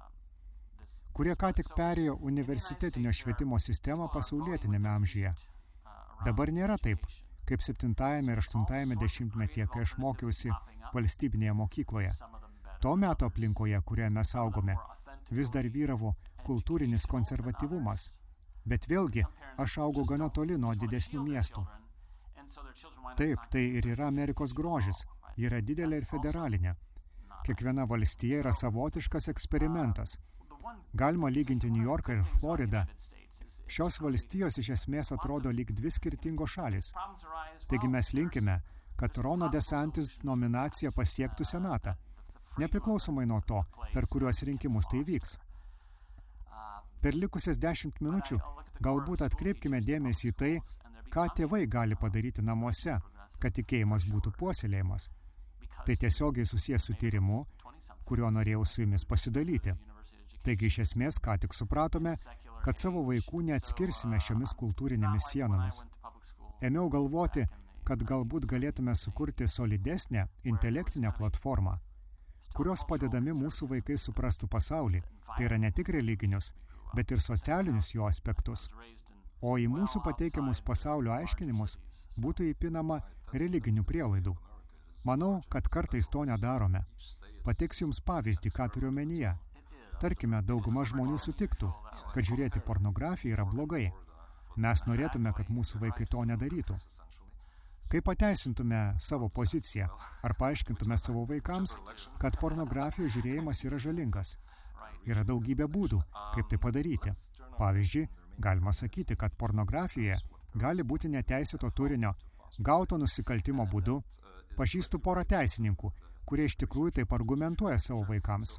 kurie 1.17 1.35
ką 1.41 1.51
tik 1.59 1.69
perėjo 1.77 2.15
universitetinio 2.31 3.13
švietimo 3.13 3.59
sistemą 3.61 4.07
pasaulietinėme 4.13 4.89
amžiuje. 4.95 5.35
Dabar 6.25 6.51
nėra 6.55 6.79
taip, 6.81 7.03
kaip 7.45 7.61
7 7.61 7.93
ir 8.31 8.41
8 8.41 8.97
dešimtmetyje, 9.03 9.67
kai 9.67 9.85
aš 9.85 9.97
mokiausi 10.01 10.53
valstybinėje 10.95 11.53
mokykloje. 11.61 12.11
To 12.81 12.95
meto 12.95 13.29
aplinkoje, 13.31 13.79
kurioje 13.85 14.11
mes 14.17 14.35
augome, 14.35 14.75
vis 15.31 15.51
dar 15.53 15.67
vyravo 15.77 16.13
kultūrinis 16.45 17.07
konservatyvumas. 17.09 18.09
Bet 18.65 18.87
vėlgi, 18.89 19.23
aš 19.61 19.79
augau 19.85 20.05
gana 20.09 20.29
toli 20.33 20.57
nuo 20.57 20.73
didesnių 20.75 21.23
miestų. 21.25 21.65
Taip, 23.17 23.41
tai 23.51 23.63
ir 23.79 23.87
yra 23.93 24.07
Amerikos 24.07 24.53
grožis. 24.57 25.03
Ji 25.35 25.49
yra 25.49 25.61
didelė 25.61 26.01
ir 26.01 26.07
federalinė. 26.09 26.75
Kiekviena 27.45 27.85
valstija 27.89 28.39
yra 28.41 28.53
savotiškas 28.55 29.29
eksperimentas. 29.33 30.15
Galima 30.93 31.29
lyginti 31.29 31.69
New 31.69 31.83
Yorką 31.85 32.15
ir 32.15 32.23
Floridą. 32.37 32.85
Šios 33.65 33.99
valstijos 34.01 34.57
iš 34.61 34.71
esmės 34.77 35.11
atrodo 35.13 35.51
lyg 35.53 35.71
dvi 35.77 35.91
skirtingos 35.93 36.55
šalis. 36.57 36.91
Taigi 37.69 37.89
mes 37.89 38.11
linkime, 38.17 38.59
kad 38.99 39.17
Rono 39.17 39.49
Desantis 39.51 40.07
nominacija 40.23 40.91
pasiektų 40.95 41.45
Senatą, 41.47 41.95
nepriklausomai 42.57 43.25
nuo 43.27 43.41
to, 43.47 43.61
per 43.93 44.07
kuriuos 44.11 44.43
rinkimus 44.47 44.87
tai 44.91 45.03
vyks. 45.07 45.35
Per 47.03 47.15
likusias 47.15 47.59
dešimt 47.61 47.99
minučių 48.01 48.39
galbūt 48.85 49.25
atkreipkime 49.25 49.81
dėmesį 49.83 50.31
į 50.31 50.37
tai, 50.39 50.53
ką 51.13 51.27
tėvai 51.37 51.65
gali 51.67 51.97
padaryti 51.99 52.43
namuose, 52.43 52.97
kad 53.39 53.53
tikėjimas 53.55 54.07
būtų 54.11 54.33
puoselėjimas. 54.39 55.09
Tai 55.85 55.95
tiesiogiai 56.01 56.47
susijęs 56.49 56.87
su 56.87 56.95
tyrimu, 56.97 57.43
kurio 58.05 58.31
norėjau 58.33 58.63
su 58.65 58.81
jumis 58.81 59.05
pasidalyti. 59.05 59.75
Taigi 60.45 60.69
iš 60.69 60.79
esmės, 60.85 61.19
ką 61.21 61.37
tik 61.41 61.53
supratome, 61.57 62.15
kad 62.65 62.81
savo 62.81 63.03
vaikų 63.05 63.43
neatskirsime 63.49 64.19
šiomis 64.21 64.55
kultūrinėmis 64.57 65.29
sienomis. 65.31 65.81
Ėmiau 66.65 66.89
galvoti, 66.89 67.45
kad 67.85 68.01
galbūt 68.01 68.47
galėtume 68.49 68.95
sukurti 68.97 69.47
solidesnę 69.47 70.25
intelektinę 70.51 71.11
platformą, 71.17 71.75
kurios 72.57 72.81
padedami 72.89 73.35
mūsų 73.37 73.69
vaikai 73.73 73.97
suprastų 74.01 74.49
pasaulį, 74.49 75.01
tai 75.35 75.45
yra 75.47 75.59
ne 75.61 75.71
tik 75.71 75.91
religinius, 75.93 76.51
bet 76.95 77.11
ir 77.11 77.21
socialinius 77.21 77.91
jo 77.93 78.07
aspektus. 78.09 78.69
O 79.41 79.57
į 79.61 79.67
mūsų 79.69 80.01
pateikiamus 80.05 80.63
pasaulio 80.65 81.13
aiškinimus 81.13 81.77
būtų 82.17 82.49
įpinama 82.53 83.01
religinių 83.33 83.83
prielaidų. 83.85 84.33
Manau, 85.05 85.41
kad 85.53 85.67
kartais 85.69 86.09
to 86.09 86.23
nedarome. 86.25 86.85
Pateiksiu 87.45 87.85
jums 87.85 88.01
pavyzdį, 88.01 88.49
ką 88.49 88.69
turiu 88.73 88.89
omenyje. 88.89 89.35
Tarkime, 90.01 90.41
dauguma 90.41 90.87
žmonių 90.89 91.19
sutiktų, 91.21 91.69
kad 92.15 92.25
žiūrėti 92.25 92.63
pornografiją 92.65 93.37
yra 93.37 93.45
blogai. 93.45 93.91
Mes 94.57 94.81
norėtume, 94.87 95.35
kad 95.37 95.51
mūsų 95.53 95.83
vaikai 95.83 96.07
to 96.09 96.23
nedarytų. 96.25 96.79
Kaip 97.89 98.05
pateisintume 98.05 98.95
savo 98.99 99.29
poziciją, 99.29 99.87
ar 100.23 100.33
paaiškintume 100.39 100.97
savo 100.97 101.21
vaikams, 101.29 101.75
kad 102.21 102.37
pornografijos 102.41 103.13
žiūrėjimas 103.13 103.61
yra 103.67 103.77
žalingas? 103.83 104.31
Yra 105.05 105.21
daugybė 105.23 105.67
būdų, 105.69 105.99
kaip 106.33 106.49
tai 106.49 106.57
padaryti. 106.57 107.13
Pavyzdžiui, 107.59 108.07
galima 108.41 108.73
sakyti, 108.73 109.15
kad 109.15 109.37
pornografijoje 109.37 110.17
gali 110.55 110.83
būti 110.83 111.11
neteisėto 111.13 111.69
turinio, 111.77 112.15
gauto 112.59 112.97
nusikaltimo 112.97 113.67
būdu. 113.69 113.99
Pažįstu 114.57 114.99
porą 115.05 115.21
teisininkų, 115.29 115.91
kurie 116.25 116.49
iš 116.49 116.57
tikrųjų 116.63 116.97
taip 116.99 117.13
argumentuoja 117.13 117.77
savo 117.79 118.01
vaikams. 118.09 118.57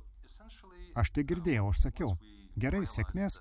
Aš 0.95 1.11
tai 1.11 1.27
girdėjau, 1.29 1.71
aš 1.73 1.83
sakiau, 1.89 2.15
gerai, 2.57 2.85
sėkmės, 2.87 3.41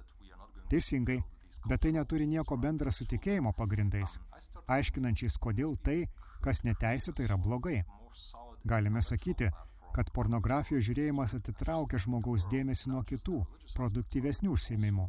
teisingai, 0.71 1.21
bet 1.69 1.85
tai 1.85 1.93
neturi 1.93 2.25
nieko 2.27 2.57
bendra 2.57 2.91
su 2.91 3.05
tikėjimo 3.11 3.53
pagrindais, 3.53 4.17
aiškinančiais, 4.71 5.37
kodėl 5.41 5.75
tai, 5.83 6.05
kas 6.43 6.63
neteisėta, 6.67 7.25
yra 7.25 7.37
blogai. 7.37 7.83
Galime 8.65 9.01
sakyti, 9.01 9.49
kad 9.95 10.11
pornografijos 10.15 10.85
žiūrėjimas 10.87 11.35
atitraukia 11.37 11.99
žmogaus 12.01 12.47
dėmesį 12.51 12.91
nuo 12.91 13.03
kitų, 13.07 13.41
produktyvesnių 13.75 14.55
užsiemimų. 14.55 15.05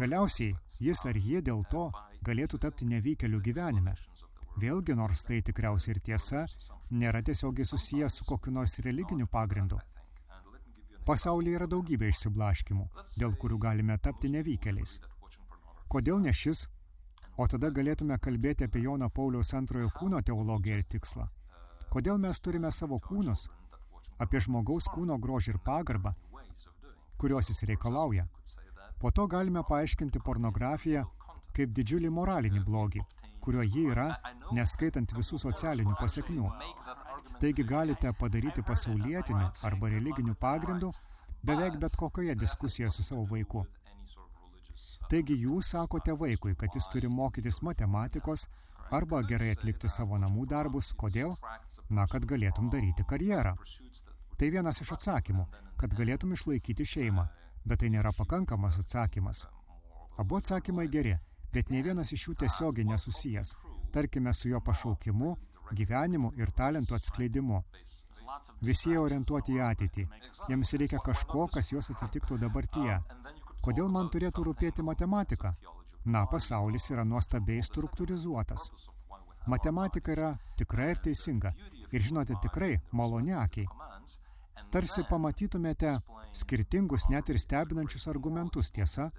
Galiausiai 0.00 0.56
jis 0.80 1.04
ar 1.08 1.18
jie 1.20 1.42
dėl 1.44 1.62
to 1.70 1.86
galėtų 2.24 2.58
tapti 2.64 2.88
nevykeliu 2.88 3.40
gyvenime. 3.44 3.94
Vėlgi, 4.60 4.96
nors 4.96 5.24
tai 5.28 5.40
tikriausiai 5.44 5.94
ir 5.94 6.00
tiesa, 6.04 6.44
nėra 6.90 7.22
tiesiogiai 7.24 7.64
susijęs 7.68 8.18
su 8.20 8.28
kokiu 8.28 8.52
nors 8.52 8.78
religiniu 8.84 9.26
pagrindu. 9.32 9.80
Pasaulyje 11.08 11.56
yra 11.58 11.66
daugybė 11.66 12.12
išsiblaškimų, 12.12 12.84
dėl 13.18 13.32
kurių 13.40 13.58
galime 13.64 13.96
tapti 13.98 14.30
nevykeliais. 14.32 14.98
Kodėl 15.92 16.20
ne 16.22 16.32
šis? 16.32 16.66
O 17.40 17.46
tada 17.48 17.70
galėtume 17.72 18.18
kalbėti 18.20 18.66
apie 18.68 18.82
Jono 18.84 19.08
Pauliaus 19.08 19.54
antrojo 19.56 19.88
kūno 19.96 20.20
teologiją 20.20 20.80
ir 20.80 20.84
tikslą. 20.84 21.28
Kodėl 21.92 22.18
mes 22.20 22.40
turime 22.40 22.70
savo 22.72 22.98
kūnus, 23.00 23.46
apie 24.20 24.40
žmogaus 24.40 24.88
kūno 24.92 25.16
grožį 25.20 25.54
ir 25.54 25.58
pagarbą, 25.64 26.12
kurios 27.16 27.48
jis 27.48 27.64
reikalauja. 27.70 28.26
Po 29.00 29.10
to 29.10 29.26
galime 29.26 29.64
paaiškinti 29.68 30.20
pornografiją 30.26 31.06
kaip 31.56 31.72
didžiulį 31.76 32.10
moralinį 32.16 32.62
blogį, 32.66 33.02
kurio 33.44 33.64
ji 33.64 33.88
yra, 33.92 34.08
neskaitant 34.56 35.12
visų 35.16 35.40
socialinių 35.42 35.96
pasiekmių. 36.00 36.50
Taigi 37.40 37.64
galite 37.66 38.12
padaryti 38.20 38.62
pasaulietiniu 38.62 39.48
arba 39.68 39.90
religiniu 39.90 40.34
pagrindu 40.38 40.92
beveik 41.42 41.78
bet 41.82 41.96
kokioje 41.96 42.34
diskusijoje 42.38 42.90
su 42.90 43.02
savo 43.02 43.24
vaiku. 43.30 43.64
Taigi 45.10 45.36
jūs 45.44 45.72
sakote 45.74 46.14
vaikui, 46.18 46.54
kad 46.58 46.74
jis 46.74 46.88
turi 46.92 47.08
mokytis 47.08 47.60
matematikos 47.66 48.46
arba 48.90 49.22
gerai 49.28 49.52
atlikti 49.56 49.88
savo 49.88 50.18
namų 50.20 50.46
darbus. 50.52 50.92
Kodėl? 50.98 51.34
Na, 51.90 52.06
kad 52.08 52.26
galėtum 52.28 52.70
daryti 52.72 53.04
karjerą. 53.08 53.56
Tai 54.38 54.50
vienas 54.50 54.80
iš 54.82 54.94
atsakymų, 54.96 55.46
kad 55.80 55.94
galėtum 55.98 56.32
išlaikyti 56.36 56.86
šeimą, 56.94 57.26
bet 57.68 57.82
tai 57.82 57.92
nėra 57.94 58.12
pakankamas 58.16 58.80
atsakymas. 58.82 59.46
Abu 60.18 60.38
atsakymai 60.40 60.88
geri, 60.92 61.16
bet 61.52 61.70
ne 61.70 61.82
vienas 61.84 62.12
iš 62.16 62.28
jų 62.28 62.36
tiesiogiai 62.42 62.88
nesusijęs, 62.88 63.54
tarkime 63.94 64.32
su 64.36 64.48
jo 64.52 64.60
pašaukimu, 64.64 65.36
gyvenimu 65.78 66.32
ir 66.40 66.52
talentų 66.56 66.96
atskleidimu. 66.98 67.62
Visi 68.64 68.92
jie 68.92 68.98
orientuoti 69.00 69.56
į 69.56 69.62
ateitį. 69.66 70.04
Jiems 70.48 70.72
reikia 70.80 71.00
kažko, 71.04 71.46
kas 71.52 71.72
juos 71.72 71.90
atitiktų 71.92 72.38
dabartyje. 72.40 72.98
Kodėl 73.62 73.88
man 73.88 74.10
turėtų 74.10 74.46
rūpėti 74.48 74.82
matematika? 74.82 75.54
Na, 76.04 76.24
pasaulis 76.26 76.88
yra 76.90 77.04
nuostabiai 77.06 77.62
struktūrizuotas. 77.62 78.68
Matematika 79.46 80.12
yra 80.16 80.32
tikra 80.58 80.90
ir 80.92 81.02
teisinga. 81.04 81.54
Ir 81.92 82.02
žinote, 82.02 82.34
tikrai 82.42 82.76
maloni 82.92 83.34
akiai 83.38 83.68
tarsi 84.72 85.04
pamatytumėte 85.08 85.98
skirtingus 86.36 87.04
net 87.12 87.28
ir 87.32 87.38
stebinančius 87.40 88.08
argumentus, 88.12 88.70
tiesa? 88.72 89.10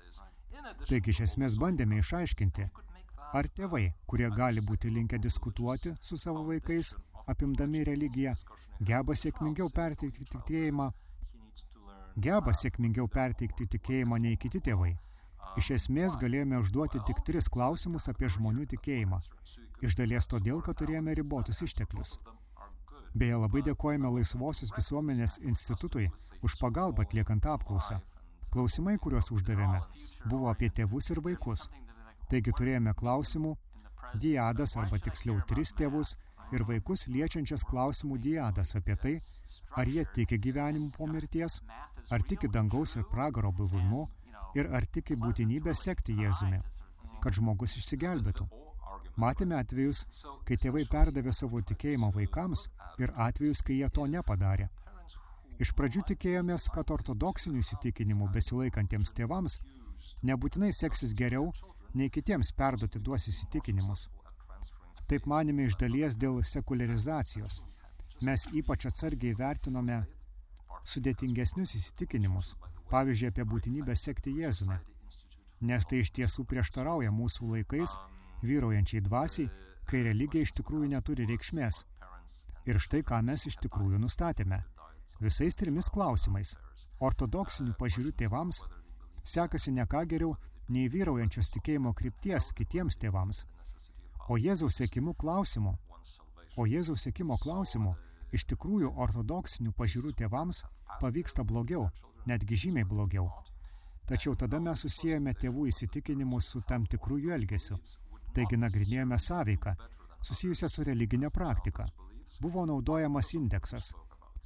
Taigi 0.89 1.13
iš 1.13 1.21
esmės 1.27 1.58
bandėme 1.62 1.99
išaiškinti, 2.01 2.65
ar 3.38 3.49
tėvai, 3.58 3.86
kurie 4.10 4.29
gali 4.34 4.63
būti 4.65 4.91
linkę 4.93 5.19
diskutuoti 5.21 5.93
su 6.01 6.17
savo 6.17 6.45
vaikais, 6.47 6.93
apimdami 7.29 7.84
religiją, 7.89 8.34
geba 8.82 9.15
sėkmingiau 9.17 9.69
perteikti 9.75 10.25
tikėjimą, 10.32 10.89
geba 12.17 12.54
sėkmingiau 12.54 13.08
perteikti 13.08 13.67
tikėjimą 13.76 14.19
nei 14.21 14.38
kiti 14.38 14.62
tėvai. 14.62 14.93
Iš 15.58 15.69
esmės 15.78 16.15
galėjome 16.21 16.60
užduoti 16.62 17.02
tik 17.08 17.21
tris 17.26 17.49
klausimus 17.49 18.08
apie 18.10 18.30
žmonių 18.30 18.65
tikėjimą. 18.73 19.19
Iš 19.84 19.97
dalies 19.99 20.28
todėl, 20.30 20.62
kad 20.65 20.78
turėjome 20.80 21.13
ribotus 21.17 21.62
išteklius. 21.65 22.17
Beje, 23.13 23.36
labai 23.38 23.62
dėkojame 23.65 24.10
Laisvosios 24.10 24.71
visuomenės 24.73 25.38
institutui 25.45 26.08
už 26.41 26.56
pagalbą 26.62 27.06
atliekant 27.06 27.45
apklausą. 27.45 27.99
Klausimai, 28.54 28.95
kuriuos 29.02 29.30
uždavėme, 29.34 29.82
buvo 30.30 30.49
apie 30.49 30.69
tėvus 30.69 31.12
ir 31.13 31.21
vaikus. 31.26 31.67
Taigi 32.30 32.54
turėjome 32.58 32.93
klausimų, 32.97 33.56
diadas 34.21 34.78
arba 34.78 34.97
tiksliau 35.02 35.41
tris 35.49 35.73
tėvus 35.78 36.15
ir 36.54 36.65
vaikus 36.69 37.08
liečiančias 37.10 37.65
klausimų 37.69 38.17
diadas 38.21 38.76
apie 38.78 38.97
tai, 39.06 39.13
ar 39.78 39.89
jie 39.89 40.06
tiki 40.15 40.39
gyvenimu 40.41 40.91
po 40.97 41.08
mirties, 41.10 41.60
ar 42.09 42.23
tiki 42.27 42.49
dangaus 42.51 42.95
ir 42.95 43.07
pragaro 43.11 43.51
buvimu 43.51 44.07
ir 44.55 44.69
ar 44.75 44.85
tiki 44.85 45.15
būtinybę 45.15 45.73
sekti 45.75 46.15
Jėzumi, 46.19 46.59
kad 47.23 47.37
žmogus 47.37 47.77
išsigelbėtų. 47.79 48.47
Matėme 49.17 49.59
atvejus, 49.59 50.03
kai 50.47 50.57
tėvai 50.57 50.85
perdavė 50.89 51.33
savo 51.33 51.61
tikėjimą 51.61 52.09
vaikams 52.15 52.67
ir 53.01 53.13
atvejus, 53.27 53.61
kai 53.61 53.77
jie 53.79 53.89
to 53.93 54.07
nepadarė. 54.09 54.69
Iš 55.61 55.73
pradžių 55.77 56.01
tikėjomės, 56.13 56.65
kad 56.73 56.89
ortodoksinių 56.91 57.61
įsitikinimų 57.61 58.31
besilaikantiems 58.33 59.13
tėvams 59.13 59.59
nebūtinai 60.25 60.71
seksis 60.73 61.13
geriau, 61.13 61.51
nei 61.93 62.09
kitiems 62.09 62.51
perduoti 62.57 62.99
duos 62.99 63.27
įsitikinimus. 63.29 64.07
Taip 65.09 65.27
manėme 65.29 65.67
iš 65.67 65.77
dalies 65.77 66.17
dėl 66.17 66.41
sekularizacijos. 66.47 67.61
Mes 68.25 68.47
ypač 68.55 68.87
atsargiai 68.89 69.35
vertinome 69.37 69.99
sudėtingesnius 70.87 71.75
įsitikinimus. 71.79 72.53
Pavyzdžiui, 72.91 73.29
apie 73.31 73.45
būtinybę 73.49 73.95
sekti 73.97 74.35
Jėzumi. 74.37 74.77
Nes 75.63 75.87
tai 75.87 76.01
iš 76.03 76.11
tiesų 76.17 76.45
prieštarauja 76.49 77.11
mūsų 77.15 77.49
laikais 77.53 77.95
vyraujančiai 78.43 79.01
dvasiai, 79.05 79.49
kai 79.87 80.03
religija 80.07 80.43
iš 80.43 80.53
tikrųjų 80.59 80.91
neturi 80.91 81.27
reikšmės. 81.29 81.83
Ir 82.67 82.79
štai 82.79 83.03
ką 83.07 83.21
mes 83.23 83.47
iš 83.47 83.57
tikrųjų 83.63 83.99
nustatėme. 84.03 84.61
Visais 85.23 85.55
trimis 85.55 85.89
klausimais. 85.93 86.55
Ortodoksinių 87.03 87.75
pažiūrių 87.79 88.13
tėvams 88.19 88.61
sekasi 89.23 89.71
ne 89.71 89.85
ką 89.87 90.03
geriau 90.11 90.35
nei 90.69 90.89
vyraujančios 90.91 91.51
tikėjimo 91.55 91.93
krypties 91.95 92.51
kitiems 92.57 92.99
tėvams. 92.99 93.43
O 94.29 94.37
Jėzaus 94.39 94.79
sėkimų 94.79 95.15
klausimų, 95.19 95.73
o 96.55 96.65
Jėzaus 96.67 97.03
sėkimo 97.07 97.37
klausimų 97.41 97.95
iš 98.33 98.45
tikrųjų 98.51 98.91
ortodoksinių 99.05 99.73
pažiūrų 99.77 100.13
tėvams 100.19 100.63
pavyksta 101.01 101.45
blogiau, 101.47 101.87
netgi 102.29 102.57
žymiai 102.65 102.87
blogiau. 102.89 103.29
Tačiau 104.09 104.35
tada 104.35 104.59
mes 104.59 104.81
susijęme 104.83 105.33
tėvų 105.39 105.69
įsitikinimus 105.71 106.49
su 106.53 106.61
tam 106.67 106.87
tikrų 106.89 107.19
jų 107.23 107.35
elgesiu. 107.37 107.77
Taigi 108.35 108.57
nagrinėjome 108.59 109.19
sąveiką, 109.21 109.75
susijusią 110.25 110.67
su 110.69 110.83
religinė 110.83 111.29
praktika. 111.31 111.87
Buvo 112.41 112.65
naudojamas 112.65 113.31
indeksas. 113.37 113.93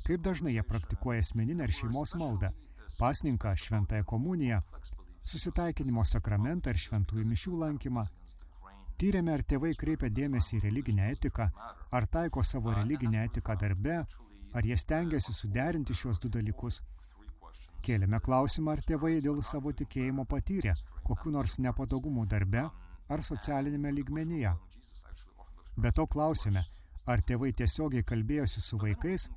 Kaip 0.06 0.22
dažnai 0.22 0.54
jie 0.54 0.64
praktikuoja 0.64 1.24
asmeninę 1.24 1.66
ir 1.66 1.74
šeimos 1.74 2.14
maldą, 2.20 2.52
pasninką, 3.00 3.56
šventąją 3.56 4.06
komuniją, 4.06 4.62
susitaikinimo 5.28 6.06
sakramentą 6.06 6.72
ir 6.72 6.80
šventųjų 6.84 7.26
mišių 7.32 7.58
lankymą. 7.64 8.06
Tyrėme, 8.98 9.34
ar 9.38 9.44
tėvai 9.46 9.76
kreipia 9.78 10.10
dėmesį 10.10 10.58
į 10.58 10.64
religinę 10.66 11.12
etiką, 11.14 11.50
ar 11.94 12.08
taiko 12.10 12.44
savo 12.44 12.74
religinę 12.74 13.24
etiką 13.30 13.56
darbe, 13.62 14.04
ar 14.54 14.66
jie 14.66 14.78
stengiasi 14.78 15.34
suderinti 15.34 15.94
šios 15.94 16.20
du 16.24 16.32
dalykus. 16.34 16.82
Kėlėme 17.86 18.20
klausimą, 18.26 18.74
ar 18.74 18.82
tėvai 18.82 19.20
dėl 19.22 19.44
savo 19.46 19.72
tikėjimo 19.72 20.26
patyrė 20.26 20.74
kokiu 21.08 21.32
nors 21.32 21.56
nepatogumu 21.64 22.26
darbe 22.28 22.64
ar 23.14 23.24
socialinėme 23.24 23.92
lygmenyje. 23.96 24.54
Be 25.84 25.92
to 25.96 26.06
klausėme, 26.14 26.64
ar 27.12 27.24
tėvai 27.28 27.54
tiesiogiai 27.60 28.04
kalbėjosi 28.12 28.64
su 28.66 28.80
vaikais 28.82 29.30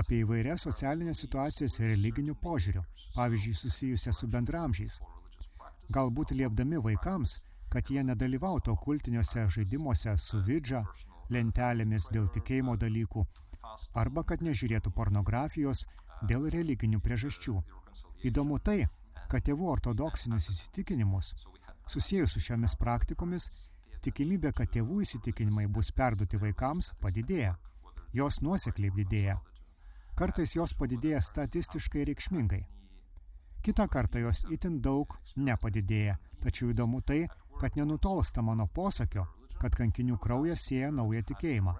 apie 0.00 0.20
įvairias 0.22 0.66
socialinės 0.68 1.24
situacijas 1.24 1.80
religinių 1.82 2.36
požiūrių, 2.44 2.82
pavyzdžiui, 3.16 3.56
susijusią 3.62 4.14
su 4.14 4.28
bendramžiais. 4.30 5.00
Galbūt 5.96 6.34
liepdami 6.38 6.80
vaikams, 6.86 7.34
kad 7.74 7.90
jie 7.90 8.04
nedalyvautų 8.06 8.70
okultiniuose 8.76 9.48
žaidimuose 9.50 10.14
su 10.22 10.38
vidža, 10.46 10.84
lentelėmis 11.34 12.06
dėl 12.14 12.28
tikėjimo 12.34 12.76
dalykų, 12.78 13.24
arba 13.98 14.22
kad 14.28 14.44
nežiūrėtų 14.46 14.92
pornografijos 14.94 15.82
dėl 16.30 16.46
religinių 16.54 17.00
priežasčių. 17.02 17.56
Įdomu 18.30 18.60
tai, 18.62 18.84
kad 19.28 19.42
tėvų 19.48 19.70
ortodoksinius 19.72 20.46
įsitikinimus, 20.52 21.32
susijęs 21.90 22.36
su 22.36 22.44
šiomis 22.46 22.76
praktikomis, 22.80 23.48
tikimybė, 24.06 24.52
kad 24.54 24.70
tėvų 24.70 25.00
įsitikinimai 25.04 25.66
bus 25.66 25.90
perduoti 25.96 26.38
vaikams, 26.40 26.92
padidėja. 27.02 27.56
Jos 28.14 28.38
nuosekliai 28.46 28.94
didėja. 28.94 29.40
Kartais 30.14 30.54
jos 30.54 30.76
padidėja 30.78 31.18
statistiškai 31.26 32.04
reikšmingai. 32.12 32.62
Kita 33.64 33.88
kartą 33.88 34.20
jos 34.20 34.44
itin 34.52 34.76
daug 34.84 35.16
nepadidėja, 35.40 36.18
tačiau 36.42 36.68
įdomu 36.70 37.00
tai, 37.02 37.24
kad 37.60 37.76
nenutolsta 37.76 38.42
mano 38.42 38.66
posakio, 38.66 39.26
kad 39.60 39.76
kankinių 39.78 40.18
kraujas 40.20 40.66
sieja 40.68 40.90
naują 40.92 41.22
tikėjimą. 41.30 41.74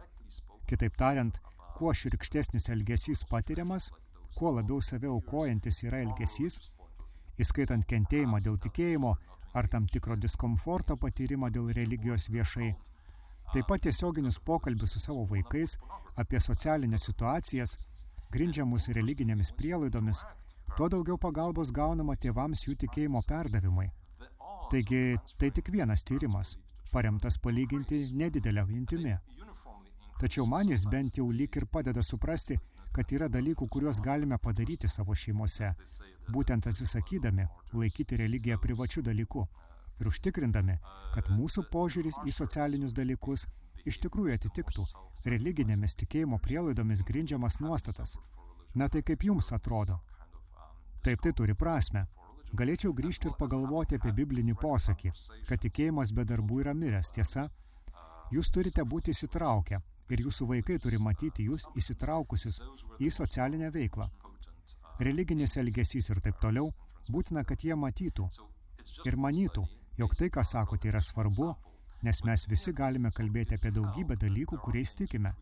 Kitaip 0.68 0.96
tariant, 0.96 1.40
kuo 1.76 1.92
širkštesnis 1.94 2.70
elgesys 2.72 3.24
patiriamas, 3.30 3.90
kuo 4.38 4.54
labiau 4.54 4.80
save 4.82 5.10
aukojantis 5.10 5.82
yra 5.84 6.00
elgesys, 6.06 6.60
įskaitant 7.38 7.86
kentėjimą 7.90 8.40
dėl 8.44 8.58
tikėjimo 8.62 9.14
ar 9.54 9.68
tam 9.70 9.86
tikro 9.90 10.16
diskomforto 10.18 10.96
patyrimą 10.98 11.50
dėl 11.54 11.72
religijos 11.76 12.28
viešai, 12.30 12.70
taip 13.52 13.68
pat 13.70 13.84
tiesioginius 13.86 14.40
pokalbius 14.46 14.96
su 14.96 15.02
savo 15.02 15.26
vaikais 15.30 15.76
apie 16.18 16.40
socialinės 16.40 17.06
situacijas, 17.10 17.76
grindžiamus 18.34 18.88
religinėmis 18.96 19.52
prielaidomis, 19.58 20.24
tuo 20.76 20.88
daugiau 20.90 21.18
pagalbos 21.20 21.70
gaunama 21.74 22.16
tėvams 22.16 22.66
jų 22.68 22.78
tikėjimo 22.86 23.22
perdavimui. 23.28 23.90
Taigi 24.70 25.16
tai 25.38 25.50
tik 25.50 25.70
vienas 25.72 26.04
tyrimas, 26.04 26.56
paremtas 26.92 27.38
palyginti 27.38 28.10
nedidelę 28.16 28.66
intimi. 28.70 29.16
Tačiau 30.20 30.46
man 30.46 30.68
jis 30.68 30.86
bent 30.86 31.18
jau 31.18 31.30
lyg 31.30 31.56
ir 31.56 31.66
padeda 31.66 32.02
suprasti, 32.02 32.58
kad 32.94 33.10
yra 33.12 33.28
dalykų, 33.28 33.66
kuriuos 33.68 34.00
galime 34.00 34.38
padaryti 34.38 34.88
savo 34.88 35.14
šeimose, 35.14 35.72
būtent 36.30 36.66
atsisakydami 36.70 37.46
laikyti 37.74 38.16
religiją 38.16 38.58
privačių 38.62 39.02
dalykų 39.02 39.46
ir 40.00 40.10
užtikrindami, 40.10 40.78
kad 41.14 41.30
mūsų 41.30 41.66
požiūris 41.72 42.20
į 42.26 42.34
socialinius 42.34 42.94
dalykus 42.94 43.46
iš 43.84 43.98
tikrųjų 44.06 44.38
atitiktų 44.38 44.86
religinėmis 45.28 45.96
tikėjimo 46.00 46.38
prielaidomis 46.44 47.02
grindžiamas 47.06 47.60
nuostatas. 47.60 48.16
Na 48.74 48.88
tai 48.88 49.02
kaip 49.02 49.22
jums 49.24 49.52
atrodo? 49.52 50.00
Taip 51.04 51.22
tai 51.22 51.32
turi 51.36 51.54
prasme. 51.54 52.06
Galėčiau 52.54 52.94
grįžti 52.94 53.28
ir 53.30 53.36
pagalvoti 53.38 53.98
apie 53.98 54.12
biblinį 54.14 54.54
posakį, 54.60 55.12
kad 55.48 55.62
tikėjimas 55.64 56.12
be 56.14 56.24
darbų 56.28 56.60
yra 56.62 56.74
miręs, 56.74 57.10
tiesa? 57.16 57.48
Jūs 58.32 58.50
turite 58.54 58.84
būti 58.86 59.14
įsitraukę 59.14 59.80
ir 60.10 60.24
jūsų 60.26 60.48
vaikai 60.52 60.78
turi 60.78 61.00
matyti 61.02 61.48
jūs 61.48 61.66
įsitraukusius 61.80 62.60
į 63.00 63.10
socialinę 63.10 63.70
veiklą. 63.74 64.08
Religinis 65.00 65.56
elgesys 65.58 66.10
ir 66.10 66.20
taip 66.24 66.38
toliau, 66.42 66.70
būtina, 67.10 67.44
kad 67.44 67.64
jie 67.66 67.74
matytų 67.74 68.28
ir 69.04 69.16
manytų, 69.18 69.66
jog 69.98 70.14
tai, 70.18 70.30
ką 70.30 70.44
sakote, 70.46 70.88
yra 70.88 71.02
svarbu 71.02 71.54
nes 72.04 72.20
mes 72.24 72.42
visi 72.50 72.72
galime 72.76 73.10
kalbėti 73.16 73.56
apie 73.56 73.70
daugybę 73.72 74.16
dalykų, 74.20 74.58
kuriais 74.64 74.92
tikime. 74.98 75.32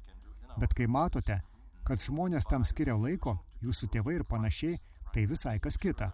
Bet 0.61 0.75
kai 0.79 0.87
matote, 0.87 1.41
kad 1.89 2.03
žmonės 2.05 2.47
tam 2.51 2.67
skiria 2.69 2.95
laiko, 2.95 3.35
jūsų 3.67 3.89
tėvai 3.97 4.21
ir 4.21 4.25
panašiai, 4.31 4.79
tai 5.15 5.27
visai 5.27 5.57
kas 5.65 5.79
kita. 5.83 6.13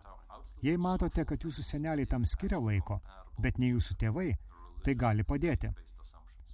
Jei 0.62 0.76
matote, 0.76 1.24
kad 1.24 1.44
jūsų 1.44 1.64
seneliai 1.64 2.06
tam 2.06 2.24
skiria 2.26 2.58
laiko, 2.58 3.00
bet 3.38 3.58
ne 3.58 3.72
jūsų 3.72 3.98
tėvai, 4.00 4.32
tai 4.84 4.94
gali 4.98 5.24
padėti. 5.24 5.70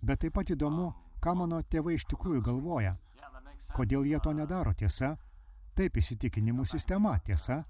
Bet 0.02 0.20
taip 0.24 0.34
pat 0.36 0.50
įdomu, 0.52 0.90
ką 1.24 1.34
mano 1.38 1.62
tėvai 1.62 1.96
iš 1.96 2.04
tikrųjų 2.12 2.42
galvoja. 2.44 2.96
Kodėl 3.74 4.04
jie 4.06 4.20
to 4.20 4.32
nedaro, 4.36 4.74
tiesa? 4.74 5.14
Taip 5.74 5.96
įsitikinimų 5.98 6.66
sistema, 6.68 7.16
tiesa? 7.26 7.64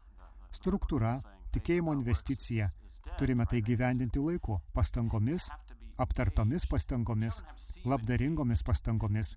Struktūra, 0.53 1.21
tikėjimo 1.55 1.95
investicija. 1.95 2.73
Turime 3.19 3.47
tai 3.47 3.63
gyvendinti 3.63 4.19
laiku, 4.19 4.59
pastangomis 4.75 5.49
aptartomis 5.97 6.67
pastangomis, 6.67 7.43
labdaringomis 7.85 8.63
pastangomis. 8.63 9.37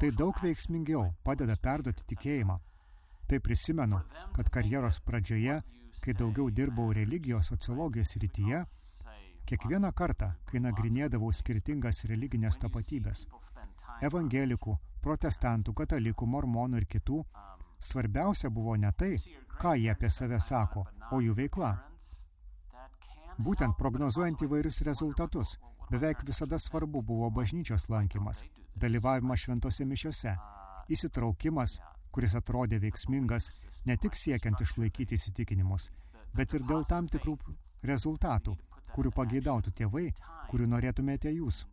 Tai 0.00 0.10
daug 0.16 0.36
veiksmingiau 0.42 1.04
padeda 1.24 1.56
perduoti 1.62 2.06
tikėjimą. 2.12 2.58
Tai 3.28 3.38
prisimenu, 3.44 4.00
kad 4.36 4.48
karjeros 4.50 5.00
pradžioje, 5.04 5.60
kai 6.04 6.14
daugiau 6.14 6.50
dirbau 6.50 6.92
religijos 6.92 7.50
sociologijos 7.52 8.16
rytyje, 8.22 8.64
kiekvieną 9.48 9.92
kartą, 9.96 10.32
kai 10.50 10.60
nagrinėdavau 10.64 11.32
skirtingas 11.32 12.04
religinės 12.10 12.60
tapatybės– 12.62 13.26
evangelikų, 14.06 14.76
protestantų, 15.02 15.74
katalikų, 15.74 16.26
mormonų 16.26 16.82
ir 16.82 16.86
kitų, 16.90 17.22
svarbiausia 17.82 18.50
buvo 18.50 18.76
ne 18.76 18.92
tai, 18.92 19.16
ką 19.58 19.74
jie 19.78 19.90
apie 19.92 20.10
save 20.10 20.40
sako, 20.40 20.86
o 21.12 21.20
jų 21.22 21.34
veikla. 21.38 21.72
Būtent 23.38 23.76
prognozuojant 23.78 24.42
įvairius 24.42 24.82
rezultatus, 24.86 25.56
beveik 25.90 26.24
visada 26.26 26.58
svarbu 26.58 27.02
buvo 27.02 27.30
bažnyčios 27.30 27.88
lankymas, 27.90 28.44
dalyvavimas 28.76 29.44
šventose 29.44 29.86
mišiose, 29.86 30.34
įsitraukimas, 30.90 31.78
kuris 32.12 32.34
atrodė 32.38 32.80
veiksmingas 32.82 33.50
ne 33.86 33.96
tik 33.96 34.16
siekiant 34.16 34.60
išlaikyti 34.64 35.18
įsitikinimus, 35.18 35.88
bet 36.34 36.54
ir 36.54 36.66
dėl 36.68 36.84
tam 36.88 37.08
tikrų 37.08 37.36
rezultatų, 37.90 38.56
kurių 38.94 39.12
pageidautų 39.14 39.74
tėvai, 39.80 40.08
kurių 40.50 40.66
norėtumėte 40.74 41.32
jūs. 41.34 41.64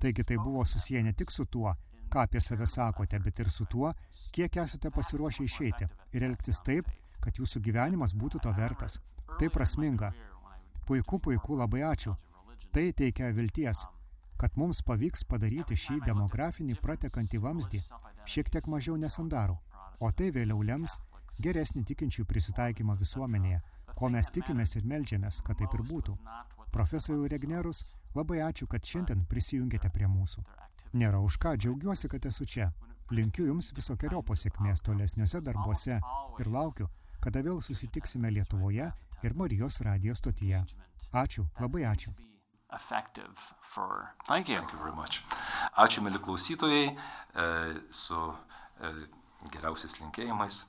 Taigi 0.00 0.24
tai 0.24 0.38
buvo 0.40 0.64
susiję 0.64 1.02
ne 1.02 1.12
tik 1.12 1.30
su 1.30 1.44
tuo, 1.44 1.74
ką 2.10 2.24
apie 2.24 2.40
save 2.40 2.66
sakote, 2.66 3.20
bet 3.20 3.44
ir 3.44 3.50
su 3.50 3.66
tuo, 3.68 3.92
kiek 4.32 4.56
esate 4.64 4.90
pasiruošę 4.90 5.44
išeiti 5.44 5.90
ir 6.16 6.26
elgtis 6.30 6.62
taip, 6.64 6.88
kad 7.20 7.36
jūsų 7.36 7.60
gyvenimas 7.60 8.16
būtų 8.16 8.40
to 8.46 8.52
vertas. 8.56 8.98
Tai 9.38 9.48
prasminga, 9.52 10.10
Puiku, 10.90 11.20
puiku, 11.22 11.54
labai 11.54 11.84
ačiū. 11.86 12.16
Tai 12.74 12.82
teikia 12.98 13.28
vilties, 13.30 13.84
kad 14.42 14.56
mums 14.58 14.80
pavyks 14.82 15.22
padaryti 15.30 15.76
šį 15.78 16.00
demografinį 16.02 16.74
pratekantį 16.82 17.38
vamzdį 17.44 17.80
šiek 18.30 18.50
tiek 18.54 18.66
mažiau 18.70 18.96
nesandarų, 19.00 19.56
o 20.00 20.10
tai 20.16 20.30
vėliau 20.34 20.62
lems 20.66 20.98
geresnį 21.42 21.84
tikinčių 21.90 22.26
prisitaikymą 22.30 22.96
visuomenėje, 23.00 23.60
ko 23.98 24.10
mes 24.14 24.30
tikimės 24.34 24.76
ir 24.78 24.86
melžiamės, 24.92 25.40
kad 25.46 25.58
taip 25.60 25.74
ir 25.76 25.82
būtų. 25.88 26.16
Profesorių 26.74 27.28
Regnerus, 27.32 27.82
labai 28.14 28.40
ačiū, 28.46 28.68
kad 28.70 28.86
šiandien 28.86 29.26
prisijungėte 29.30 29.90
prie 29.90 30.08
mūsų. 30.10 30.44
Nėra 31.00 31.20
už 31.26 31.38
ką, 31.42 31.56
džiaugiuosi, 31.58 32.10
kad 32.12 32.26
esu 32.30 32.46
čia. 32.46 32.70
Linkiu 33.10 33.48
Jums 33.48 33.72
visokiojo 33.74 34.22
pasiekmės 34.26 34.82
tolesniuose 34.86 35.42
darbuose 35.42 35.98
ir 36.38 36.50
laukiu, 36.54 36.86
kada 37.20 37.42
vėl 37.42 37.60
susitiksime 37.62 38.30
Lietuvoje 38.30 38.90
ir 39.26 39.36
Marijos 39.36 39.82
radijos 39.86 40.22
stotyje. 40.22 40.64
Ačiū, 41.12 41.48
labai 41.58 41.88
ačiū. 41.90 42.14
For... 43.60 44.14
Thank 44.26 44.48
you. 44.48 44.56
Thank 44.56 44.72
you 44.72 44.78
very 44.78 44.94
much. 44.94 45.22
Ačiū, 45.78 46.02
mėly 46.02 46.20
klausytojai, 46.22 46.90
e, 46.90 47.46
su 47.94 48.18
e, 48.26 48.92
geriausiais 49.50 49.98
linkėjimais 50.00 50.64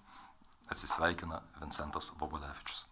atsisveikina 0.72 1.41
Vincentas 1.62 2.12
Vobolevičius. 2.20 2.86